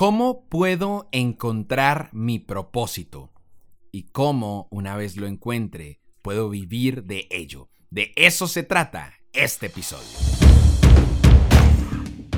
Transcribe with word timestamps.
¿Cómo 0.00 0.46
puedo 0.48 1.10
encontrar 1.12 2.08
mi 2.14 2.38
propósito? 2.38 3.34
Y 3.92 4.04
cómo, 4.04 4.66
una 4.70 4.96
vez 4.96 5.18
lo 5.18 5.26
encuentre, 5.26 6.00
puedo 6.22 6.48
vivir 6.48 7.04
de 7.04 7.28
ello. 7.30 7.68
De 7.90 8.14
eso 8.16 8.48
se 8.48 8.62
trata 8.62 9.12
este 9.34 9.66
episodio. 9.66 10.08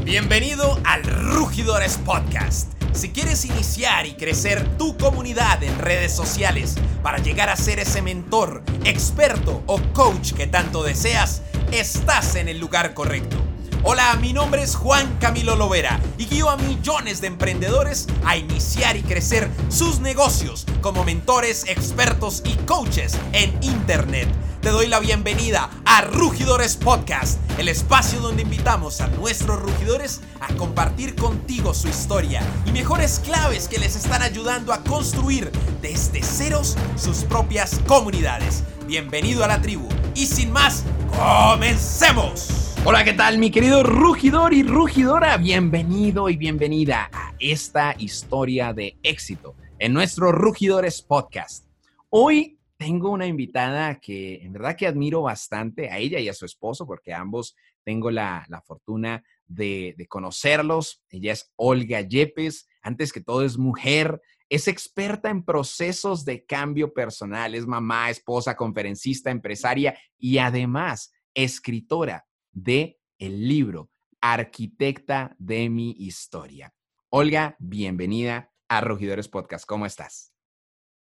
Bienvenido 0.05 0.77
al 0.83 1.05
Rugidores 1.05 1.99
Podcast. 1.99 2.73
Si 2.93 3.11
quieres 3.11 3.45
iniciar 3.45 4.07
y 4.07 4.15
crecer 4.15 4.77
tu 4.77 4.97
comunidad 4.97 5.63
en 5.63 5.79
redes 5.79 6.13
sociales 6.13 6.75
para 7.01 7.19
llegar 7.19 7.49
a 7.49 7.55
ser 7.55 7.79
ese 7.79 8.03
mentor, 8.03 8.65
experto 8.85 9.63
o 9.69 9.81
coach 9.93 10.33
que 10.33 10.49
tanto 10.49 10.83
deseas, 10.83 11.45
estás 11.71 12.35
en 12.35 12.49
el 12.49 12.59
lugar 12.59 12.93
correcto. 12.93 13.52
Hola, 13.85 14.15
mi 14.21 14.33
nombre 14.33 14.63
es 14.63 14.77
Juan 14.77 15.17
Camilo 15.19 15.57
Lovera 15.57 15.99
y 16.17 16.27
guío 16.27 16.51
a 16.51 16.57
millones 16.57 17.21
de 17.21 17.27
emprendedores 17.27 18.07
a 18.25 18.37
iniciar 18.37 18.97
y 18.97 19.03
crecer 19.03 19.51
sus 19.71 19.99
negocios 19.99 20.67
como 20.81 21.03
mentores, 21.03 21.65
expertos 21.67 22.43
y 22.45 22.55
coaches 22.59 23.19
en 23.33 23.53
Internet. 23.61 24.29
Te 24.61 24.71
doy 24.71 24.87
la 24.87 25.01
bienvenida 25.01 25.69
a 25.85 26.03
Rugidores 26.03 26.77
Podcast, 26.77 27.41
el 27.59 27.69
espacio 27.69 28.21
donde 28.21 28.43
invitamos 28.43 29.01
a 29.01 29.09
nuestros 29.09 29.61
rugidores 29.61 30.21
a 30.41 30.55
compartir 30.55 31.17
contigo 31.17 31.75
su 31.75 31.89
historia 31.89 32.41
y 32.65 32.71
mejores 32.71 33.19
claves 33.19 33.67
que 33.67 33.79
les 33.79 33.97
están 33.97 34.23
ayudando 34.23 34.73
a 34.73 34.85
construir 34.85 35.51
desde 35.81 36.23
ceros 36.23 36.77
sus 36.95 37.25
propias 37.25 37.81
comunidades. 37.89 38.63
Bienvenido 38.87 39.43
a 39.43 39.49
la 39.49 39.61
tribu 39.61 39.89
y 40.15 40.27
sin 40.27 40.53
más, 40.53 40.85
comencemos. 41.19 42.62
Hola, 42.85 43.05
¿qué 43.05 43.13
tal 43.13 43.39
mi 43.39 43.53
querido 43.53 43.85
rugidor 43.85 44.53
y 44.53 44.65
rugidora? 44.65 45.37
Bienvenido 45.37 46.29
y 46.29 46.37
bienvenida 46.37 47.09
a 47.13 47.33
esta 47.39 47.95
historia 47.97 48.73
de 48.73 48.99
éxito 49.05 49.55
en 49.79 49.93
nuestro 49.93 50.33
Rugidores 50.33 51.01
Podcast. 51.01 51.65
Hoy 52.11 52.59
tengo 52.77 53.11
una 53.11 53.29
invitada 53.29 54.01
que 54.01 54.43
en 54.43 54.53
verdad 54.53 54.75
que 54.77 54.89
admiro 54.89 55.23
bastante 55.23 55.91
a 55.91 55.99
ella 55.99 56.19
y 56.19 56.29
a 56.29 56.35
su 56.35 56.45
esposo 56.45 56.85
porque 56.85 57.15
ambos 57.15 57.55
tengo 57.85 58.11
la, 58.11 58.49
fortuna 58.67 59.23
de, 59.47 59.95
de 59.97 60.07
conocerlos. 60.09 61.05
Ella 61.09 61.35
es 61.35 61.53
Olga 61.55 62.01
Yepes, 62.01 62.69
antes 62.83 63.13
que 63.13 63.21
todo 63.21 63.45
es 63.45 63.59
mujer, 63.59 64.21
es 64.49 64.67
experta 64.67 65.31
en 65.31 65.45
procesos 65.45 66.25
de 66.25 66.45
cambio 66.45 66.93
personal, 66.93 67.55
es 67.55 67.65
mamá, 67.65 68.11
esposa, 68.11 68.57
conferencista, 68.57 69.31
empresaria 69.31 69.97
y 70.19 70.39
además 70.39 71.13
escritora 71.33 72.27
de 72.53 73.01
el 73.19 73.49
libro 73.49 73.91
Arquitecta 74.21 75.35
de 75.39 75.69
mi 75.69 75.97
historia. 75.99 76.73
Olga, 77.09 77.57
bienvenida 77.59 78.53
a 78.69 78.81
Rugidores 78.81 79.29
Podcast. 79.29 79.67
¿Cómo 79.67 79.87
estás? 79.87 80.33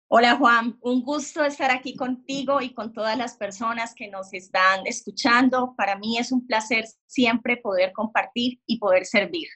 Hola 0.08 0.36
Juan, 0.36 0.76
un 0.80 1.02
gusto 1.02 1.44
estar 1.44 1.70
aquí 1.70 1.94
contigo 1.94 2.60
y 2.60 2.74
con 2.74 2.92
todas 2.92 3.16
las 3.16 3.36
personas 3.36 3.94
que 3.94 4.08
nos 4.08 4.32
están 4.32 4.86
escuchando. 4.86 5.74
Para 5.76 5.96
mí 5.96 6.18
es 6.18 6.32
un 6.32 6.46
placer 6.46 6.84
siempre 7.06 7.56
poder 7.56 7.92
compartir 7.92 8.60
y 8.66 8.78
poder 8.78 9.06
servir. 9.06 9.48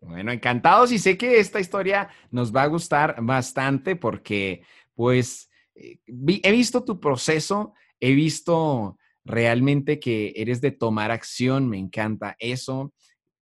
Bueno, 0.00 0.32
encantados 0.32 0.90
y 0.90 0.98
sé 0.98 1.16
que 1.16 1.38
esta 1.38 1.60
historia 1.60 2.08
nos 2.30 2.54
va 2.54 2.62
a 2.62 2.66
gustar 2.66 3.16
bastante 3.22 3.94
porque 3.94 4.64
pues 4.94 5.48
eh, 5.76 6.00
he 6.06 6.52
visto 6.52 6.84
tu 6.84 6.98
proceso, 6.98 7.72
he 8.00 8.12
visto 8.12 8.98
realmente 9.24 10.00
que 10.00 10.32
eres 10.36 10.60
de 10.60 10.70
tomar 10.70 11.10
acción, 11.10 11.68
me 11.68 11.78
encanta 11.78 12.36
eso. 12.38 12.92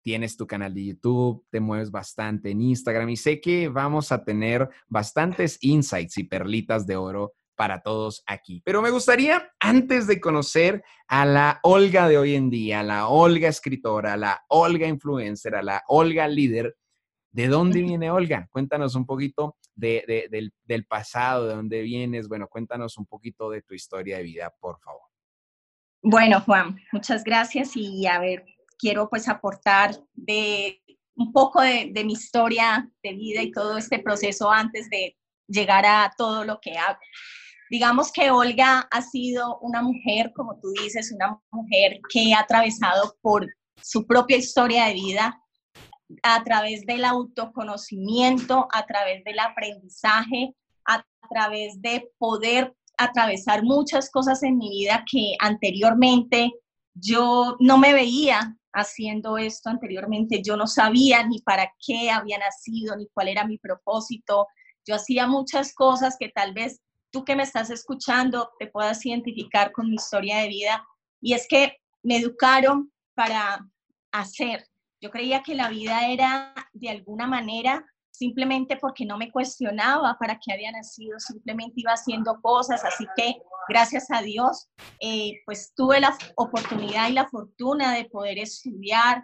Tienes 0.03 0.37
tu 0.37 0.47
canal 0.47 0.73
de 0.73 0.85
YouTube, 0.85 1.45
te 1.49 1.59
mueves 1.59 1.91
bastante 1.91 2.51
en 2.51 2.61
Instagram 2.61 3.09
y 3.09 3.17
sé 3.17 3.41
que 3.41 3.67
vamos 3.67 4.11
a 4.11 4.23
tener 4.23 4.69
bastantes 4.87 5.57
insights 5.61 6.17
y 6.17 6.23
perlitas 6.23 6.87
de 6.87 6.95
oro 6.95 7.33
para 7.57 7.81
todos 7.81 8.23
aquí. 8.25 8.61
Pero 8.63 8.81
me 8.81 8.91
gustaría, 8.91 9.51
antes 9.59 10.07
de 10.07 10.21
conocer 10.21 10.83
a 11.07 11.25
la 11.25 11.59
Olga 11.63 12.07
de 12.07 12.17
hoy 12.17 12.35
en 12.35 12.49
día, 12.49 12.83
la 12.83 13.07
Olga 13.09 13.49
escritora, 13.49 14.15
la 14.15 14.45
Olga 14.47 14.87
influencer, 14.87 15.55
a 15.55 15.63
la 15.63 15.83
Olga 15.87 16.27
líder, 16.27 16.77
¿de 17.31 17.47
dónde 17.47 17.81
viene 17.81 18.11
Olga? 18.11 18.47
Cuéntanos 18.51 18.95
un 18.95 19.05
poquito 19.05 19.57
del, 19.75 20.53
del 20.63 20.85
pasado, 20.85 21.47
de 21.47 21.55
dónde 21.55 21.81
vienes. 21.81 22.29
Bueno, 22.29 22.47
cuéntanos 22.47 22.97
un 22.97 23.07
poquito 23.07 23.49
de 23.49 23.63
tu 23.63 23.73
historia 23.73 24.17
de 24.17 24.23
vida, 24.23 24.53
por 24.59 24.79
favor. 24.79 25.06
Bueno, 26.01 26.41
Juan, 26.41 26.79
muchas 26.91 27.23
gracias 27.23 27.75
y 27.75 28.05
a 28.05 28.19
ver, 28.19 28.45
quiero 28.77 29.09
pues 29.09 29.27
aportar 29.27 29.95
de 30.13 30.81
un 31.15 31.33
poco 31.33 31.61
de, 31.61 31.91
mi 32.05 32.13
historia 32.13 32.89
de 33.01 33.13
vida 33.13 33.41
y 33.41 33.51
todo 33.51 33.77
este 33.77 33.99
proceso 33.99 34.51
antes 34.51 34.89
de 34.89 35.17
llegar 35.47 35.85
a 35.85 36.13
todo 36.15 36.45
lo 36.45 36.59
que 36.61 36.77
hago. 36.77 36.99
Digamos 37.69 38.11
que 38.11 38.29
Olga 38.29 38.87
ha 38.91 39.01
sido 39.01 39.57
una 39.59 39.81
mujer, 39.81 40.31
como 40.33 40.59
tú 40.59 40.71
dices, 40.81 41.11
una 41.11 41.41
mujer 41.51 41.99
que 42.09 42.33
ha 42.33 42.41
atravesado 42.41 43.17
por 43.21 43.47
su 43.81 44.05
propia 44.05 44.37
historia 44.37 44.85
de 44.85 44.93
vida 44.93 45.41
a 46.21 46.43
través 46.43 46.85
del 46.85 47.03
autoconocimiento, 47.03 48.67
a 48.71 48.85
través 48.85 49.23
del 49.23 49.39
aprendizaje, 49.39 50.53
a 50.85 51.03
través 51.29 51.81
de 51.81 52.09
poder 52.17 52.76
atravesar 52.97 53.63
muchas 53.63 54.09
cosas 54.09 54.43
en 54.43 54.57
mi 54.57 54.69
vida 54.69 55.03
que 55.09 55.35
anteriormente 55.39 56.51
yo 56.93 57.55
no 57.59 57.77
me 57.77 57.93
veía 57.93 58.57
haciendo 58.73 59.37
esto 59.37 59.69
anteriormente, 59.69 60.41
yo 60.43 60.55
no 60.55 60.67
sabía 60.67 61.25
ni 61.25 61.41
para 61.41 61.71
qué 61.85 62.11
había 62.11 62.37
nacido, 62.37 62.95
ni 62.95 63.07
cuál 63.13 63.27
era 63.27 63.45
mi 63.45 63.57
propósito. 63.57 64.47
Yo 64.85 64.95
hacía 64.95 65.27
muchas 65.27 65.73
cosas 65.73 66.15
que 66.19 66.29
tal 66.29 66.53
vez 66.53 66.81
tú 67.11 67.23
que 67.25 67.35
me 67.35 67.43
estás 67.43 67.69
escuchando 67.69 68.51
te 68.59 68.67
puedas 68.67 69.03
identificar 69.05 69.71
con 69.71 69.89
mi 69.89 69.95
historia 69.95 70.37
de 70.37 70.47
vida. 70.47 70.85
Y 71.21 71.33
es 71.33 71.47
que 71.47 71.77
me 72.03 72.17
educaron 72.17 72.91
para 73.15 73.67
hacer. 74.11 74.67
Yo 75.01 75.09
creía 75.11 75.43
que 75.43 75.55
la 75.55 75.69
vida 75.69 76.07
era 76.07 76.53
de 76.73 76.89
alguna 76.89 77.27
manera 77.27 77.85
simplemente 78.17 78.77
porque 78.77 79.05
no 79.05 79.17
me 79.17 79.31
cuestionaba 79.31 80.17
para 80.19 80.39
qué 80.39 80.53
había 80.53 80.71
nacido, 80.71 81.19
simplemente 81.19 81.73
iba 81.75 81.91
haciendo 81.91 82.41
cosas, 82.41 82.83
así 82.83 83.05
que 83.15 83.35
gracias 83.69 84.09
a 84.09 84.21
Dios, 84.21 84.69
eh, 84.99 85.33
pues 85.45 85.71
tuve 85.75 85.99
la 85.99 86.17
oportunidad 86.35 87.09
y 87.09 87.13
la 87.13 87.27
fortuna 87.27 87.93
de 87.93 88.05
poder 88.05 88.39
estudiar, 88.39 89.23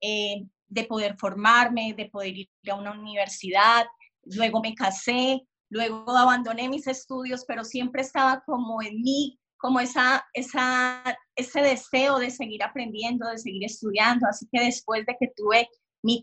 eh, 0.00 0.44
de 0.68 0.84
poder 0.84 1.16
formarme, 1.18 1.94
de 1.96 2.06
poder 2.06 2.36
ir 2.36 2.48
a 2.70 2.74
una 2.74 2.92
universidad, 2.92 3.86
luego 4.24 4.60
me 4.60 4.74
casé, 4.74 5.46
luego 5.70 6.10
abandoné 6.10 6.68
mis 6.68 6.88
estudios, 6.88 7.44
pero 7.46 7.62
siempre 7.62 8.02
estaba 8.02 8.42
como 8.44 8.82
en 8.82 9.00
mí, 9.02 9.38
como 9.56 9.78
esa, 9.78 10.24
esa, 10.34 11.16
ese 11.36 11.60
deseo 11.60 12.18
de 12.18 12.30
seguir 12.30 12.64
aprendiendo, 12.64 13.28
de 13.28 13.38
seguir 13.38 13.64
estudiando, 13.64 14.26
así 14.26 14.48
que 14.50 14.64
después 14.64 15.06
de 15.06 15.16
que 15.20 15.28
tuve 15.36 15.68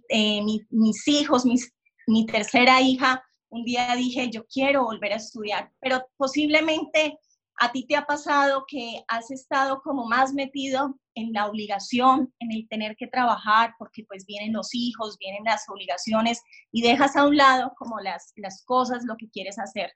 eh, 0.10 0.42
mis 0.70 1.08
hijos, 1.08 1.46
mis 1.46 1.72
mi 2.10 2.26
tercera 2.26 2.82
hija, 2.82 3.24
un 3.50 3.64
día 3.64 3.96
dije, 3.96 4.30
yo 4.30 4.46
quiero 4.48 4.84
volver 4.84 5.14
a 5.14 5.18
estudiar, 5.18 5.72
pero 5.80 6.08
posiblemente 6.18 7.20
a 7.62 7.72
ti 7.72 7.86
te 7.86 7.96
ha 7.96 8.06
pasado 8.06 8.66
que 8.68 9.04
has 9.08 9.32
estado 9.32 9.82
como 9.82 10.06
más 10.06 10.34
metido 10.34 10.98
en 11.14 11.34
la 11.34 11.46
obligación, 11.46 12.34
en 12.40 12.52
el 12.52 12.68
tener 12.68 12.96
que 12.96 13.08
trabajar, 13.08 13.76
porque 13.78 14.06
pues 14.08 14.26
vienen 14.26 14.54
los 14.54 14.70
hijos, 14.74 15.18
vienen 15.20 15.44
las 15.44 15.68
obligaciones 15.68 16.42
y 16.72 16.82
dejas 16.82 17.16
a 17.16 17.28
un 17.28 17.38
lado 17.38 17.74
como 17.78 18.00
las, 18.00 18.32
las 18.38 18.64
cosas, 18.64 19.04
lo 19.06 19.16
que 19.18 19.30
quieres 19.30 19.60
hacer. 19.60 19.92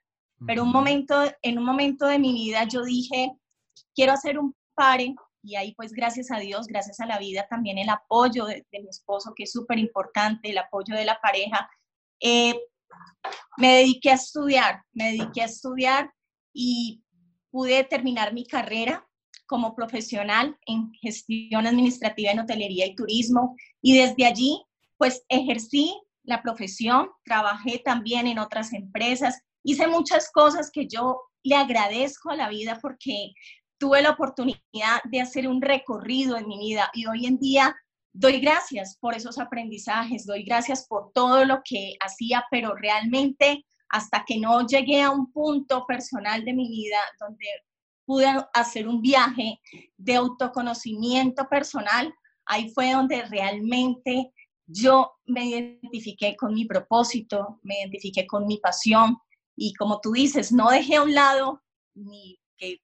Pero 0.46 0.64
un 0.64 0.72
momento, 0.72 1.22
en 1.42 1.58
un 1.58 1.64
momento 1.64 2.06
de 2.06 2.18
mi 2.18 2.34
vida 2.34 2.64
yo 2.64 2.84
dije, 2.84 3.32
quiero 3.94 4.12
hacer 4.12 4.38
un 4.38 4.54
pare 4.74 5.14
y 5.42 5.56
ahí 5.56 5.74
pues 5.74 5.92
gracias 5.92 6.30
a 6.30 6.38
Dios, 6.38 6.66
gracias 6.66 7.00
a 7.00 7.06
la 7.06 7.18
vida, 7.18 7.46
también 7.48 7.78
el 7.78 7.88
apoyo 7.88 8.44
de, 8.44 8.66
de 8.70 8.80
mi 8.80 8.88
esposo, 8.88 9.32
que 9.34 9.44
es 9.44 9.52
súper 9.52 9.78
importante, 9.78 10.50
el 10.50 10.58
apoyo 10.58 10.94
de 10.94 11.04
la 11.04 11.18
pareja, 11.20 11.68
eh, 12.20 12.54
me 13.56 13.76
dediqué 13.76 14.10
a 14.10 14.14
estudiar, 14.14 14.82
me 14.92 15.12
dediqué 15.12 15.42
a 15.42 15.46
estudiar 15.46 16.10
y 16.52 17.02
pude 17.50 17.84
terminar 17.84 18.32
mi 18.32 18.46
carrera 18.46 19.06
como 19.46 19.74
profesional 19.74 20.56
en 20.66 20.92
gestión 20.94 21.66
administrativa 21.66 22.32
en 22.32 22.40
hotelería 22.40 22.86
y 22.86 22.94
turismo. 22.94 23.56
Y 23.82 23.96
desde 23.96 24.26
allí 24.26 24.62
pues 24.96 25.24
ejercí 25.28 25.94
la 26.22 26.42
profesión, 26.42 27.08
trabajé 27.24 27.78
también 27.84 28.26
en 28.26 28.38
otras 28.38 28.72
empresas, 28.72 29.40
hice 29.62 29.86
muchas 29.86 30.30
cosas 30.32 30.70
que 30.72 30.86
yo 30.86 31.20
le 31.42 31.56
agradezco 31.56 32.30
a 32.30 32.36
la 32.36 32.48
vida 32.48 32.78
porque 32.80 33.32
tuve 33.78 34.00
la 34.02 34.10
oportunidad 34.10 35.02
de 35.04 35.20
hacer 35.20 35.46
un 35.46 35.60
recorrido 35.60 36.36
en 36.36 36.48
mi 36.48 36.58
vida 36.58 36.90
y 36.94 37.06
hoy 37.06 37.26
en 37.26 37.38
día 37.38 37.76
doy 38.14 38.40
gracias 38.40 38.96
por 38.98 39.14
esos 39.14 39.38
aprendizajes, 39.38 40.24
doy 40.24 40.44
gracias 40.44 40.86
por 40.86 41.12
todo 41.12 41.44
lo 41.44 41.60
que 41.64 41.94
hacía, 42.00 42.44
pero 42.50 42.74
realmente 42.74 43.66
hasta 43.88 44.24
que 44.24 44.38
no 44.38 44.66
llegué 44.66 45.02
a 45.02 45.10
un 45.10 45.30
punto 45.32 45.84
personal 45.86 46.44
de 46.44 46.54
mi 46.54 46.68
vida 46.68 46.98
donde 47.20 47.46
pude 48.06 48.26
hacer 48.54 48.86
un 48.88 49.02
viaje 49.02 49.60
de 49.96 50.14
autoconocimiento 50.14 51.48
personal, 51.48 52.14
ahí 52.46 52.70
fue 52.70 52.92
donde 52.92 53.22
realmente 53.22 54.32
yo 54.66 55.12
me 55.26 55.46
identifiqué 55.46 56.36
con 56.36 56.54
mi 56.54 56.66
propósito, 56.66 57.58
me 57.62 57.80
identifiqué 57.80 58.26
con 58.26 58.46
mi 58.46 58.58
pasión. 58.58 59.16
Y 59.56 59.74
como 59.74 60.00
tú 60.00 60.12
dices, 60.12 60.52
no 60.52 60.70
dejé 60.70 60.96
a 60.96 61.02
un 61.02 61.14
lado 61.14 61.62
ni 61.94 62.38
que 62.56 62.78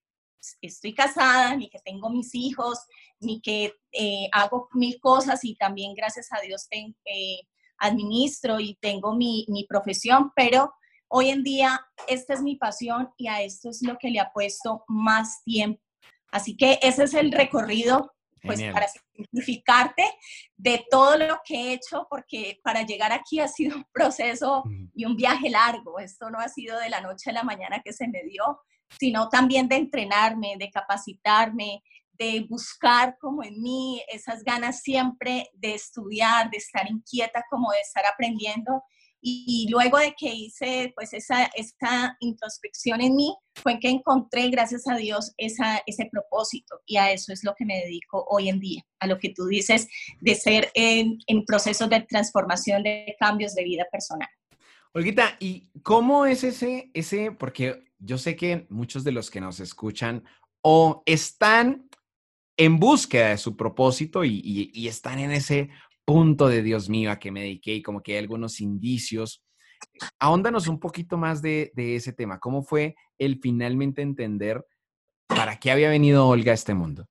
estoy 0.61 0.95
casada, 0.95 1.55
ni 1.57 1.69
que 1.69 1.79
tengo 1.81 2.11
mis 2.11 2.35
hijos, 2.35 2.79
ni 3.21 3.41
que 3.41 3.75
eh, 3.93 4.29
hago 4.33 4.69
mil 4.73 4.99
cosas 5.01 5.45
y 5.45 5.57
también 5.57 5.95
gracias 5.95 6.29
a 6.33 6.41
Dios 6.41 6.67
eh, 6.71 7.41
administro 7.79 8.61
y 8.61 8.77
tengo 8.81 9.15
mi, 9.15 9.47
mi 9.49 9.65
profesión, 9.65 10.33
pero 10.35 10.73
hoy 11.09 11.31
en 11.31 11.43
día 11.43 11.81
esta 12.09 12.35
es 12.35 12.43
mi 12.43 12.57
pasión 12.57 13.11
y 13.17 13.29
a 13.29 13.43
esto 13.43 13.71
es 13.71 13.83
lo 13.83 13.97
que 13.99 14.11
le 14.11 14.21
apuesto 14.21 14.85
más 14.89 15.43
tiempo. 15.45 15.83
Así 16.31 16.57
que 16.57 16.79
ese 16.83 17.05
es 17.05 17.15
el 17.15 17.33
recorrido 17.33 18.13
pues 18.43 18.63
para 18.73 18.87
simplificarte 18.89 20.05
de 20.57 20.85
todo 20.91 21.17
lo 21.17 21.41
que 21.45 21.55
he 21.55 21.73
hecho, 21.75 22.07
porque 22.09 22.59
para 22.63 22.83
llegar 22.83 23.13
aquí 23.13 23.41
ha 23.41 23.49
sido 23.49 23.77
un 23.77 23.87
proceso 23.93 24.65
y 24.95 25.05
un 25.05 25.17
viaje 25.17 25.51
largo. 25.51 25.99
Esto 25.99 26.31
no 26.31 26.39
ha 26.39 26.49
sido 26.49 26.79
de 26.79 26.89
la 26.89 27.01
noche 27.01 27.31
a 27.31 27.35
la 27.35 27.43
mañana 27.43 27.83
que 27.85 27.93
se 27.93 28.09
me 28.09 28.23
dio, 28.25 28.61
sino 28.99 29.29
también 29.29 29.69
de 29.69 29.77
entrenarme, 29.77 30.57
de 30.59 30.71
capacitarme, 30.71 31.83
de 32.13 32.47
buscar 32.49 33.17
como 33.19 33.43
en 33.43 33.61
mí 33.63 34.03
esas 34.09 34.43
ganas 34.45 34.83
siempre 34.83 35.49
de 35.55 35.75
estudiar, 35.75 36.51
de 36.51 36.59
estar 36.59 36.91
inquieta, 36.91 37.45
como 37.51 37.71
de 37.71 37.81
estar 37.81 38.05
aprendiendo 38.07 38.83
y, 39.23 39.67
luego 39.71 39.99
de 39.99 40.15
que 40.15 40.29
hice 40.29 40.93
pues 40.95 41.13
esa, 41.13 41.51
esa 41.55 42.17
introspección 42.21 43.01
en 43.01 43.17
mí, 43.17 43.37
fue 43.55 43.79
que 43.79 43.89
encontré, 43.89 44.49
gracias 44.49 44.89
a 44.89 44.97
Dios, 44.97 45.35
esa, 45.37 45.83
ese 45.87 46.09
propósito. 46.11 46.81
Y 46.87 46.97
a 46.97 47.13
eso 47.13 47.33
es 47.33 47.45
lo 47.45 47.55
que 47.55 47.67
me 47.67 47.81
dedico 47.81 48.25
hoy 48.29 48.49
en 48.49 48.61
día, 48.61 48.83
a 48.99 49.07
lo 49.07 49.19
que 49.19 49.31
tú 49.35 49.47
dices 49.47 49.89
de 50.21 50.35
ser 50.35 50.71
en, 50.75 51.19
en 51.27 51.45
procesos 51.45 51.91
de 51.91 52.01
transformación, 52.01 52.83
de 52.83 53.15
cambios 53.19 53.55
de 53.55 53.65
vida 53.65 53.87
personal. 53.93 54.29
Olguita, 54.93 55.37
¿y 55.39 55.71
cómo 55.83 56.27
es 56.27 56.43
ese, 56.43 56.91
ese, 56.95 57.31
porque 57.31 57.85
yo 58.00 58.19
sé 58.19 58.35
que 58.35 58.67
muchos 58.70 59.05
de 59.05 59.12
los 59.12 59.31
que 59.31 59.41
nos 59.41 59.61
escuchan 59.61 60.25
o 60.62 61.02
están 61.06 61.88
en 62.56 62.79
búsqueda 62.79 63.31
de 63.31 63.38
su 63.38 63.56
propósito 63.56 64.25
y, 64.25 64.73
están 64.87 65.19
en 65.19 65.31
ese 65.31 65.70
punto 66.05 66.49
de 66.49 66.62
Dios 66.62 66.88
mío 66.88 67.11
a 67.11 67.19
que 67.19 67.31
me 67.31 67.43
dediqué 67.43 67.75
y 67.75 67.82
como 67.82 68.02
que 68.02 68.12
hay 68.12 68.19
algunos 68.19 68.61
indicios. 68.61 69.43
Ahóndanos 70.19 70.67
un 70.67 70.81
poquito 70.81 71.17
más 71.17 71.41
de, 71.41 71.73
ese 71.76 72.12
tema. 72.12 72.38
¿Cómo 72.38 72.62
fue 72.62 72.97
el 73.19 73.38
finalmente 73.41 74.02
entender 74.02 74.64
para 75.26 75.58
qué 75.58 75.70
había 75.70 75.91
venido 75.91 76.26
Olga 76.26 76.52
a 76.52 76.55
este 76.55 76.75
mundo? 76.75 77.06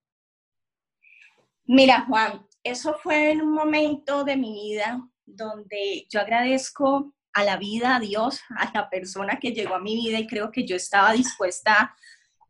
Mira, 1.65 2.05
Juan, 2.07 2.45
eso 2.63 2.95
fue 3.01 3.31
en 3.31 3.41
un 3.41 3.53
momento 3.53 4.23
de 4.23 4.37
mi 4.37 4.53
vida 4.53 5.07
donde 5.25 6.05
yo 6.09 6.19
agradezco 6.19 7.13
a 7.33 7.43
la 7.43 7.57
vida, 7.57 7.95
a 7.95 7.99
Dios, 7.99 8.39
a 8.57 8.71
la 8.73 8.89
persona 8.89 9.39
que 9.39 9.51
llegó 9.51 9.75
a 9.75 9.79
mi 9.79 9.95
vida 9.95 10.19
y 10.19 10.27
creo 10.27 10.51
que 10.51 10.65
yo 10.65 10.75
estaba 10.75 11.13
dispuesta 11.13 11.95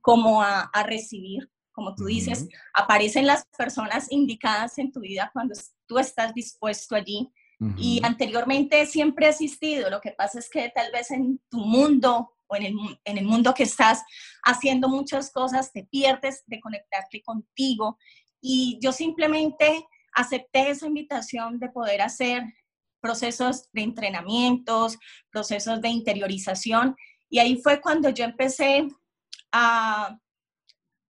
como 0.02 0.42
a, 0.42 0.62
a 0.62 0.84
recibir 0.84 1.50
como 1.80 1.96
tú 1.96 2.06
dices, 2.06 2.46
aparecen 2.74 3.26
las 3.26 3.46
personas 3.58 4.12
indicadas 4.12 4.78
en 4.80 4.92
tu 4.92 5.00
vida 5.00 5.30
cuando 5.32 5.56
tú 5.88 5.98
estás 5.98 6.34
dispuesto 6.34 6.94
allí. 6.94 7.32
Y 7.78 8.00
anteriormente 8.04 8.86
siempre 8.86 9.26
he 9.26 9.30
existido, 9.30 9.90
lo 9.90 10.00
que 10.00 10.12
pasa 10.12 10.40
es 10.40 10.50
que 10.50 10.72
tal 10.74 10.92
vez 10.94 11.12
en 11.12 11.42
tu 11.50 11.58
mundo 11.60 12.32
o 12.48 12.56
en 12.56 12.64
el, 12.64 12.76
en 13.04 13.18
el 13.18 13.26
mundo 13.26 13.54
que 13.54 13.64
estás 13.64 14.04
haciendo 14.44 14.88
muchas 14.88 15.32
cosas, 15.32 15.72
te 15.74 15.84
pierdes 15.84 16.44
de 16.48 16.60
conectarte 16.60 17.22
contigo. 17.22 17.98
Y 18.42 18.78
yo 18.82 18.92
simplemente 18.92 19.86
acepté 20.14 20.70
esa 20.70 20.88
invitación 20.88 21.60
de 21.60 21.70
poder 21.70 22.02
hacer 22.02 22.44
procesos 23.02 23.70
de 23.74 23.82
entrenamientos, 23.82 24.98
procesos 25.32 25.82
de 25.82 25.90
interiorización. 25.90 26.96
Y 27.30 27.40
ahí 27.40 27.58
fue 27.62 27.82
cuando 27.82 28.10
yo 28.10 28.26
empecé 28.26 28.88
a 29.52 30.18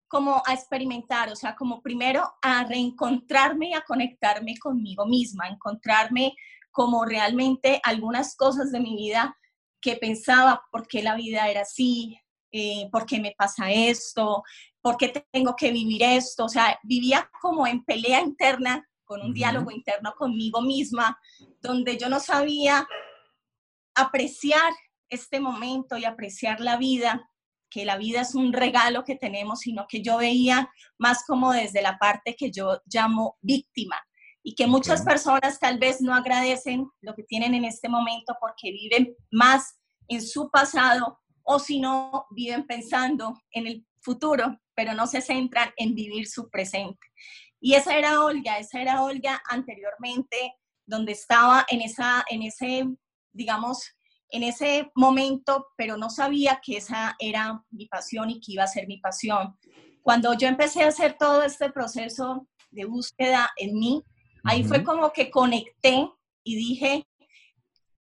como 0.09 0.43
a 0.47 0.55
experimentar, 0.55 1.31
o 1.31 1.37
sea, 1.37 1.57
como 1.57 1.83
primero 1.83 2.23
a 2.41 2.65
reencontrarme 2.65 3.71
y 3.71 3.75
a 3.75 3.83
conectarme 3.83 4.57
conmigo 4.57 5.05
misma, 5.05 5.49
encontrarme 5.49 6.35
como 6.71 7.05
realmente 7.05 7.81
algunas 7.83 8.37
cosas 8.37 8.71
de 8.71 8.81
mi 8.81 8.97
vida 8.97 9.37
que 9.81 9.97
pensaba 9.97 10.63
por 10.71 10.87
qué 10.87 11.03
la 11.03 11.17
vida 11.17 11.49
era 11.49 11.63
así, 11.63 12.19
eh, 12.53 12.89
por 12.93 13.07
qué 13.07 13.21
me 13.21 13.35
pasa 13.37 13.71
esto, 13.71 14.43
por 14.81 14.97
qué 14.97 15.27
tengo 15.33 15.57
que 15.57 15.73
vivir 15.73 16.03
esto, 16.03 16.45
o 16.45 16.49
sea, 16.49 16.79
vivía 16.85 17.29
como 17.41 17.67
en 17.67 17.85
pelea 17.85 18.21
interna, 18.21 18.89
con 19.05 19.23
un 19.23 19.33
diálogo 19.33 19.71
interno 19.71 20.15
conmigo 20.17 20.61
misma, 20.61 21.19
donde 21.67 21.99
yo 21.99 22.09
no 22.09 22.21
sabía 22.21 22.87
apreciar 23.95 24.73
este 25.09 25.41
momento 25.41 25.97
y 25.97 26.05
apreciar 26.05 26.61
la 26.61 26.77
vida 26.77 27.31
que 27.71 27.85
la 27.85 27.97
vida 27.97 28.21
es 28.21 28.35
un 28.35 28.53
regalo 28.53 29.05
que 29.05 29.17
tenemos, 29.17 29.61
sino 29.61 29.87
que 29.89 30.03
yo 30.03 30.19
veía 30.19 30.71
más 30.99 31.25
como 31.27 31.53
desde 31.53 31.83
la 31.83 31.99
parte 31.99 32.37
que 32.37 32.51
yo 32.51 32.81
llamo 32.87 33.37
víctima 33.41 33.97
y 34.43 34.55
que 34.55 34.67
muchas 34.67 35.03
personas 35.03 35.59
tal 35.59 35.79
vez 35.79 36.01
no 36.01 36.15
agradecen 36.15 36.89
lo 37.01 37.15
que 37.15 37.25
tienen 37.25 37.55
en 37.55 37.65
este 37.65 37.89
momento 37.89 38.37
porque 38.41 38.71
viven 38.71 39.15
más 39.31 39.79
en 40.09 40.23
su 40.23 40.51
pasado 40.51 41.21
o 41.43 41.59
si 41.59 41.81
no 41.81 42.27
viven 42.31 42.67
pensando 42.67 43.35
en 43.51 43.67
el 43.67 43.87
futuro, 44.01 44.59
pero 44.75 44.95
no 44.95 45.07
se 45.07 45.21
centran 45.21 45.71
en 45.77 45.95
vivir 45.95 46.29
su 46.29 46.49
presente. 46.49 47.07
Y 47.61 47.75
esa 47.75 47.97
era 47.97 48.23
Olga, 48.23 48.59
esa 48.59 48.81
era 48.81 49.03
Olga 49.03 49.43
anteriormente, 49.49 50.55
donde 50.87 51.13
estaba 51.13 51.67
en, 51.69 51.83
esa, 51.83 52.25
en 52.31 52.43
ese, 52.43 52.87
digamos, 53.33 53.97
en 54.31 54.43
ese 54.43 54.91
momento, 54.95 55.69
pero 55.77 55.97
no 55.97 56.11
sabía 56.11 56.61
que 56.65 56.79
esa 56.79 57.17
era 57.19 57.63
mi 57.71 57.87
pasión 57.87 58.31
y 58.31 58.41
que 58.41 58.53
iba 58.53 58.65
a 58.65 58.69
ser 58.69 58.87
mi 58.87 58.99
pasión. 58.99 59.57
Cuando 60.03 60.35
yo 60.35 60.49
empecé 60.49 60.85
a 60.85 60.89
hacer 60.89 61.17
todo 61.19 61.43
este 61.43 61.71
proceso 61.71 62.47
de 62.71 62.85
búsqueda 62.85 63.51
en 63.57 63.79
mí, 63.79 64.03
ahí 64.45 64.65
fue 64.65 64.85
como 64.85 65.13
que 65.13 65.31
conecté 65.31 66.09
y 66.45 66.57
dije, 66.57 67.07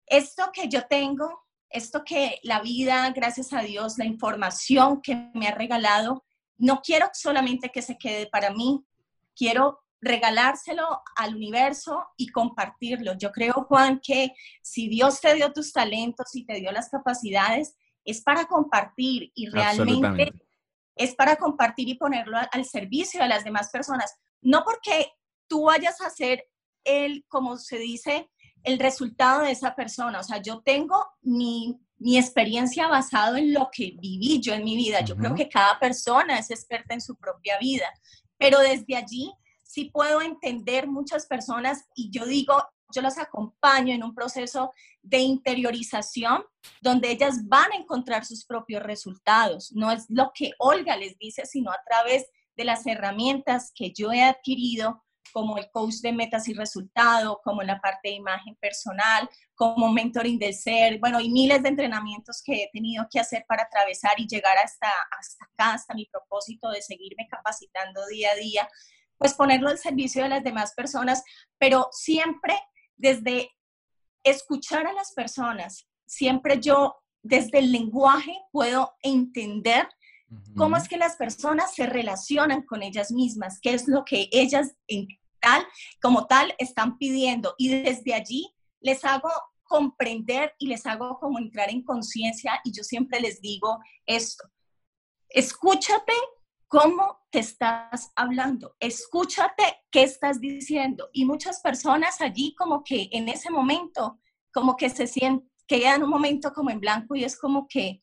esto 0.06 0.52
que 0.54 0.68
yo 0.68 0.86
tengo, 0.88 1.44
esto 1.70 2.04
que 2.04 2.40
la 2.44 2.62
vida, 2.62 3.10
gracias 3.12 3.54
a 3.54 3.62
Dios, 3.62 3.98
la 3.98 4.06
información 4.06 5.02
que 5.02 5.30
me 5.34 5.48
ha 5.48 5.56
regalado, 5.56 6.24
no 6.58 6.82
quiero 6.82 7.10
solamente 7.14 7.70
que 7.70 7.82
se 7.82 7.98
quede 7.98 8.28
para 8.28 8.52
mí, 8.52 8.84
quiero 9.36 9.83
regalárselo 10.04 11.02
al 11.16 11.36
universo 11.36 12.08
y 12.18 12.28
compartirlo. 12.28 13.14
Yo 13.18 13.32
creo, 13.32 13.54
Juan, 13.68 14.00
que 14.02 14.34
si 14.62 14.90
Dios 14.90 15.22
te 15.22 15.34
dio 15.34 15.52
tus 15.54 15.72
talentos 15.72 16.36
y 16.36 16.46
te 16.46 16.56
dio 16.56 16.72
las 16.72 16.90
capacidades, 16.90 17.76
es 18.06 18.22
para 18.22 18.46
compartir 18.46 19.32
y 19.34 19.48
realmente 19.48 20.34
es 20.96 21.16
para 21.16 21.38
compartir 21.38 21.90
y 21.90 21.96
ponerlo 21.96 22.38
al 22.52 22.66
servicio 22.66 23.22
de 23.22 23.30
las 23.30 23.44
demás 23.44 23.70
personas. 23.72 24.14
No 24.42 24.64
porque 24.64 25.12
tú 25.48 25.64
vayas 25.66 26.02
a 26.02 26.10
ser 26.10 26.46
el, 26.84 27.26
como 27.28 27.58
se 27.58 27.78
dice, 27.78 28.30
el 28.64 28.80
resultado 28.80 29.42
de 29.42 29.52
esa 29.52 29.74
persona. 29.76 30.20
O 30.20 30.24
sea, 30.24 30.42
yo 30.42 30.62
tengo 30.62 31.04
mi, 31.22 31.80
mi 31.98 32.18
experiencia 32.18 32.88
basado 32.88 33.38
en 33.38 33.54
lo 33.54 33.70
que 33.72 33.96
viví 34.00 34.42
yo 34.42 34.54
en 34.54 34.64
mi 34.64 34.76
vida. 34.76 35.02
Yo 35.02 35.16
creo 35.16 35.34
que 35.34 35.50
cada 35.50 35.80
persona 35.80 36.38
es 36.38 36.52
experta 36.52 36.94
en 36.94 37.02
su 37.02 37.16
propia 37.16 37.58
vida, 37.58 37.88
pero 38.38 38.60
desde 38.60 38.96
allí 38.96 39.32
sí 39.74 39.86
puedo 39.86 40.22
entender 40.22 40.88
muchas 40.88 41.26
personas 41.26 41.86
y 41.96 42.12
yo 42.12 42.28
digo, 42.28 42.54
yo 42.94 43.02
las 43.02 43.18
acompaño 43.18 43.92
en 43.92 44.04
un 44.04 44.14
proceso 44.14 44.72
de 45.02 45.18
interiorización 45.18 46.44
donde 46.80 47.10
ellas 47.10 47.48
van 47.48 47.72
a 47.72 47.78
encontrar 47.78 48.24
sus 48.24 48.46
propios 48.46 48.84
resultados. 48.84 49.72
No 49.72 49.92
es 49.92 50.06
lo 50.10 50.32
que 50.36 50.52
Olga 50.60 50.96
les 50.96 51.18
dice, 51.18 51.48
sino 51.48 51.72
a 51.72 51.82
través 51.90 52.28
de 52.56 52.66
las 52.66 52.86
herramientas 52.86 53.72
que 53.74 53.92
yo 53.92 54.12
he 54.12 54.22
adquirido 54.22 55.04
como 55.32 55.58
el 55.58 55.68
coach 55.72 55.96
de 56.04 56.14
metas 56.14 56.48
y 56.48 56.54
resultados, 56.54 57.38
como 57.44 57.64
la 57.64 57.82
parte 57.82 58.10
de 58.10 58.16
imagen 58.16 58.56
personal, 58.58 59.28
como 59.56 59.92
mentoring 59.92 60.38
del 60.38 60.54
ser, 60.54 61.00
bueno, 61.00 61.20
y 61.20 61.32
miles 61.32 61.64
de 61.64 61.70
entrenamientos 61.70 62.44
que 62.46 62.66
he 62.66 62.70
tenido 62.72 63.08
que 63.10 63.20
hacer 63.20 63.44
para 63.48 63.64
atravesar 63.64 64.14
y 64.20 64.28
llegar 64.28 64.56
hasta, 64.64 64.92
hasta 65.20 65.46
acá, 65.46 65.74
hasta 65.74 65.96
mi 65.96 66.06
propósito 66.06 66.70
de 66.70 66.84
seguirme 66.84 67.28
capacitando 67.28 68.06
día 68.06 68.30
a 68.34 68.36
día 68.36 68.70
pues 69.18 69.34
ponerlo 69.34 69.70
al 69.70 69.78
servicio 69.78 70.24
de 70.24 70.30
las 70.30 70.44
demás 70.44 70.74
personas, 70.74 71.24
pero 71.58 71.88
siempre 71.92 72.56
desde 72.96 73.52
escuchar 74.24 74.88
a 74.88 74.94
las 74.94 75.14
personas, 75.14 75.88
siempre 76.06 76.60
yo 76.60 76.96
desde 77.22 77.60
el 77.60 77.72
lenguaje 77.72 78.36
puedo 78.52 78.94
entender 79.02 79.88
cómo 80.58 80.78
es 80.78 80.88
que 80.88 80.98
las 80.98 81.16
personas 81.16 81.74
se 81.76 81.86
relacionan 81.86 82.64
con 82.64 82.82
ellas 82.82 83.12
mismas, 83.12 83.60
qué 83.62 83.74
es 83.74 83.88
lo 83.88 84.04
que 84.04 84.30
ellas 84.32 84.76
en 84.88 85.08
tal, 85.40 85.66
como 86.02 86.26
tal 86.26 86.54
están 86.58 86.98
pidiendo. 86.98 87.54
Y 87.58 87.70
desde 87.70 88.14
allí 88.14 88.54
les 88.80 89.06
hago 89.06 89.30
comprender 89.64 90.54
y 90.60 90.68
les 90.68 90.86
hago 90.86 91.18
como 91.20 91.40
entrar 91.40 91.70
en 91.70 91.84
conciencia 91.84 92.60
y 92.64 92.72
yo 92.72 92.84
siempre 92.84 93.20
les 93.20 93.42
digo 93.42 93.80
esto, 94.06 94.44
escúchate 95.30 96.14
cómo 96.74 97.20
te 97.30 97.38
estás 97.38 98.12
hablando, 98.16 98.76
escúchate 98.80 99.64
qué 99.92 100.02
estás 100.02 100.42
diciendo. 100.42 101.08
Y 101.14 101.24
muchas 101.24 101.62
personas 101.62 102.20
allí 102.20 102.56
como 102.56 102.84
que 102.84 103.10
en 103.12 103.30
ese 103.30 103.52
momento, 103.52 104.20
como 104.52 104.76
que 104.76 104.90
se 104.90 105.06
sienten, 105.06 105.48
quedan 105.68 106.02
un 106.02 106.10
momento 106.10 106.52
como 106.52 106.72
en 106.72 106.80
blanco 106.80 107.16
y 107.16 107.24
es 107.24 107.38
como 107.38 107.68
que 107.68 108.02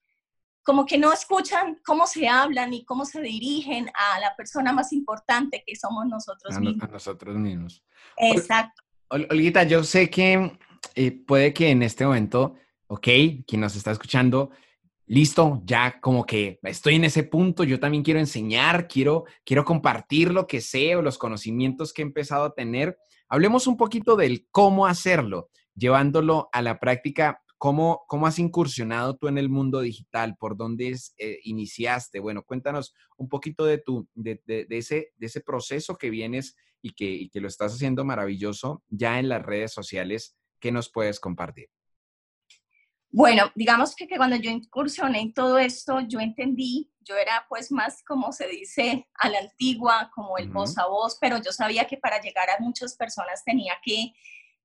como 0.62 0.86
que 0.86 0.98
no 0.98 1.12
escuchan 1.12 1.80
cómo 1.84 2.06
se 2.06 2.28
hablan 2.28 2.72
y 2.72 2.84
cómo 2.84 3.04
se 3.04 3.20
dirigen 3.20 3.90
a 3.94 4.20
la 4.20 4.36
persona 4.36 4.72
más 4.72 4.92
importante 4.92 5.64
que 5.66 5.74
somos 5.74 6.06
nosotros 6.06 6.56
mismos. 6.60 6.88
A 6.88 6.92
nosotros 6.92 7.34
mismos. 7.36 7.82
Exacto. 8.18 8.82
Olguita, 9.08 9.64
yo 9.64 9.82
sé 9.82 10.08
que 10.08 10.58
eh, 10.94 11.10
puede 11.10 11.52
que 11.52 11.70
en 11.70 11.82
este 11.82 12.04
momento, 12.04 12.54
ok, 12.86 13.08
quien 13.46 13.62
nos 13.62 13.74
está 13.74 13.90
escuchando, 13.90 14.50
listo, 15.10 15.60
ya 15.64 16.00
como 16.00 16.24
que 16.24 16.60
estoy 16.62 16.94
en 16.94 17.02
ese 17.02 17.24
punto, 17.24 17.64
yo 17.64 17.80
también 17.80 18.04
quiero 18.04 18.20
enseñar, 18.20 18.86
quiero, 18.86 19.24
quiero 19.44 19.64
compartir 19.64 20.30
lo 20.30 20.46
que 20.46 20.60
sé 20.60 20.94
o 20.94 21.02
los 21.02 21.18
conocimientos 21.18 21.92
que 21.92 22.02
he 22.02 22.04
empezado 22.04 22.44
a 22.44 22.54
tener. 22.54 22.96
Hablemos 23.28 23.66
un 23.66 23.76
poquito 23.76 24.14
del 24.14 24.46
cómo 24.52 24.86
hacerlo, 24.86 25.50
llevándolo 25.74 26.48
a 26.52 26.62
la 26.62 26.78
práctica. 26.78 27.42
¿Cómo, 27.58 28.04
cómo 28.06 28.28
has 28.28 28.38
incursionado 28.38 29.16
tú 29.16 29.26
en 29.26 29.36
el 29.36 29.48
mundo 29.48 29.80
digital? 29.80 30.36
¿Por 30.38 30.56
dónde 30.56 30.96
eh, 31.18 31.38
iniciaste? 31.42 32.20
Bueno, 32.20 32.44
cuéntanos 32.44 32.94
un 33.16 33.28
poquito 33.28 33.64
de, 33.64 33.78
tu, 33.78 34.08
de, 34.14 34.40
de, 34.46 34.66
ese, 34.70 35.10
de 35.16 35.26
ese 35.26 35.40
proceso 35.40 35.98
que 35.98 36.08
vienes 36.08 36.56
y 36.80 36.92
que, 36.92 37.10
y 37.10 37.30
que 37.30 37.40
lo 37.40 37.48
estás 37.48 37.74
haciendo 37.74 38.04
maravilloso 38.04 38.84
ya 38.88 39.18
en 39.18 39.28
las 39.28 39.42
redes 39.44 39.72
sociales. 39.72 40.36
¿Qué 40.60 40.70
nos 40.70 40.88
puedes 40.88 41.18
compartir? 41.18 41.68
Bueno, 43.12 43.50
digamos 43.56 43.96
que, 43.96 44.06
que, 44.06 44.16
cuando 44.16 44.36
yo 44.36 44.50
incursioné 44.50 45.20
en 45.20 45.34
todo 45.34 45.58
esto, 45.58 46.00
yo 46.00 46.20
entendí, 46.20 46.92
yo 47.00 47.16
era 47.16 47.44
pues 47.48 47.72
más 47.72 48.02
como 48.04 48.32
se 48.32 48.46
dice 48.46 49.08
a 49.14 49.28
la 49.28 49.40
antigua, 49.40 50.10
como 50.14 50.38
el 50.38 50.48
voz 50.48 50.78
a 50.78 50.86
voz, 50.86 51.18
pero 51.20 51.38
yo 51.42 51.50
sabía 51.50 51.86
que 51.86 51.96
para 51.96 52.20
llegar 52.20 52.48
a 52.50 52.60
muchas 52.60 52.94
personas 52.96 53.42
tenía 53.44 53.74
que 53.82 54.12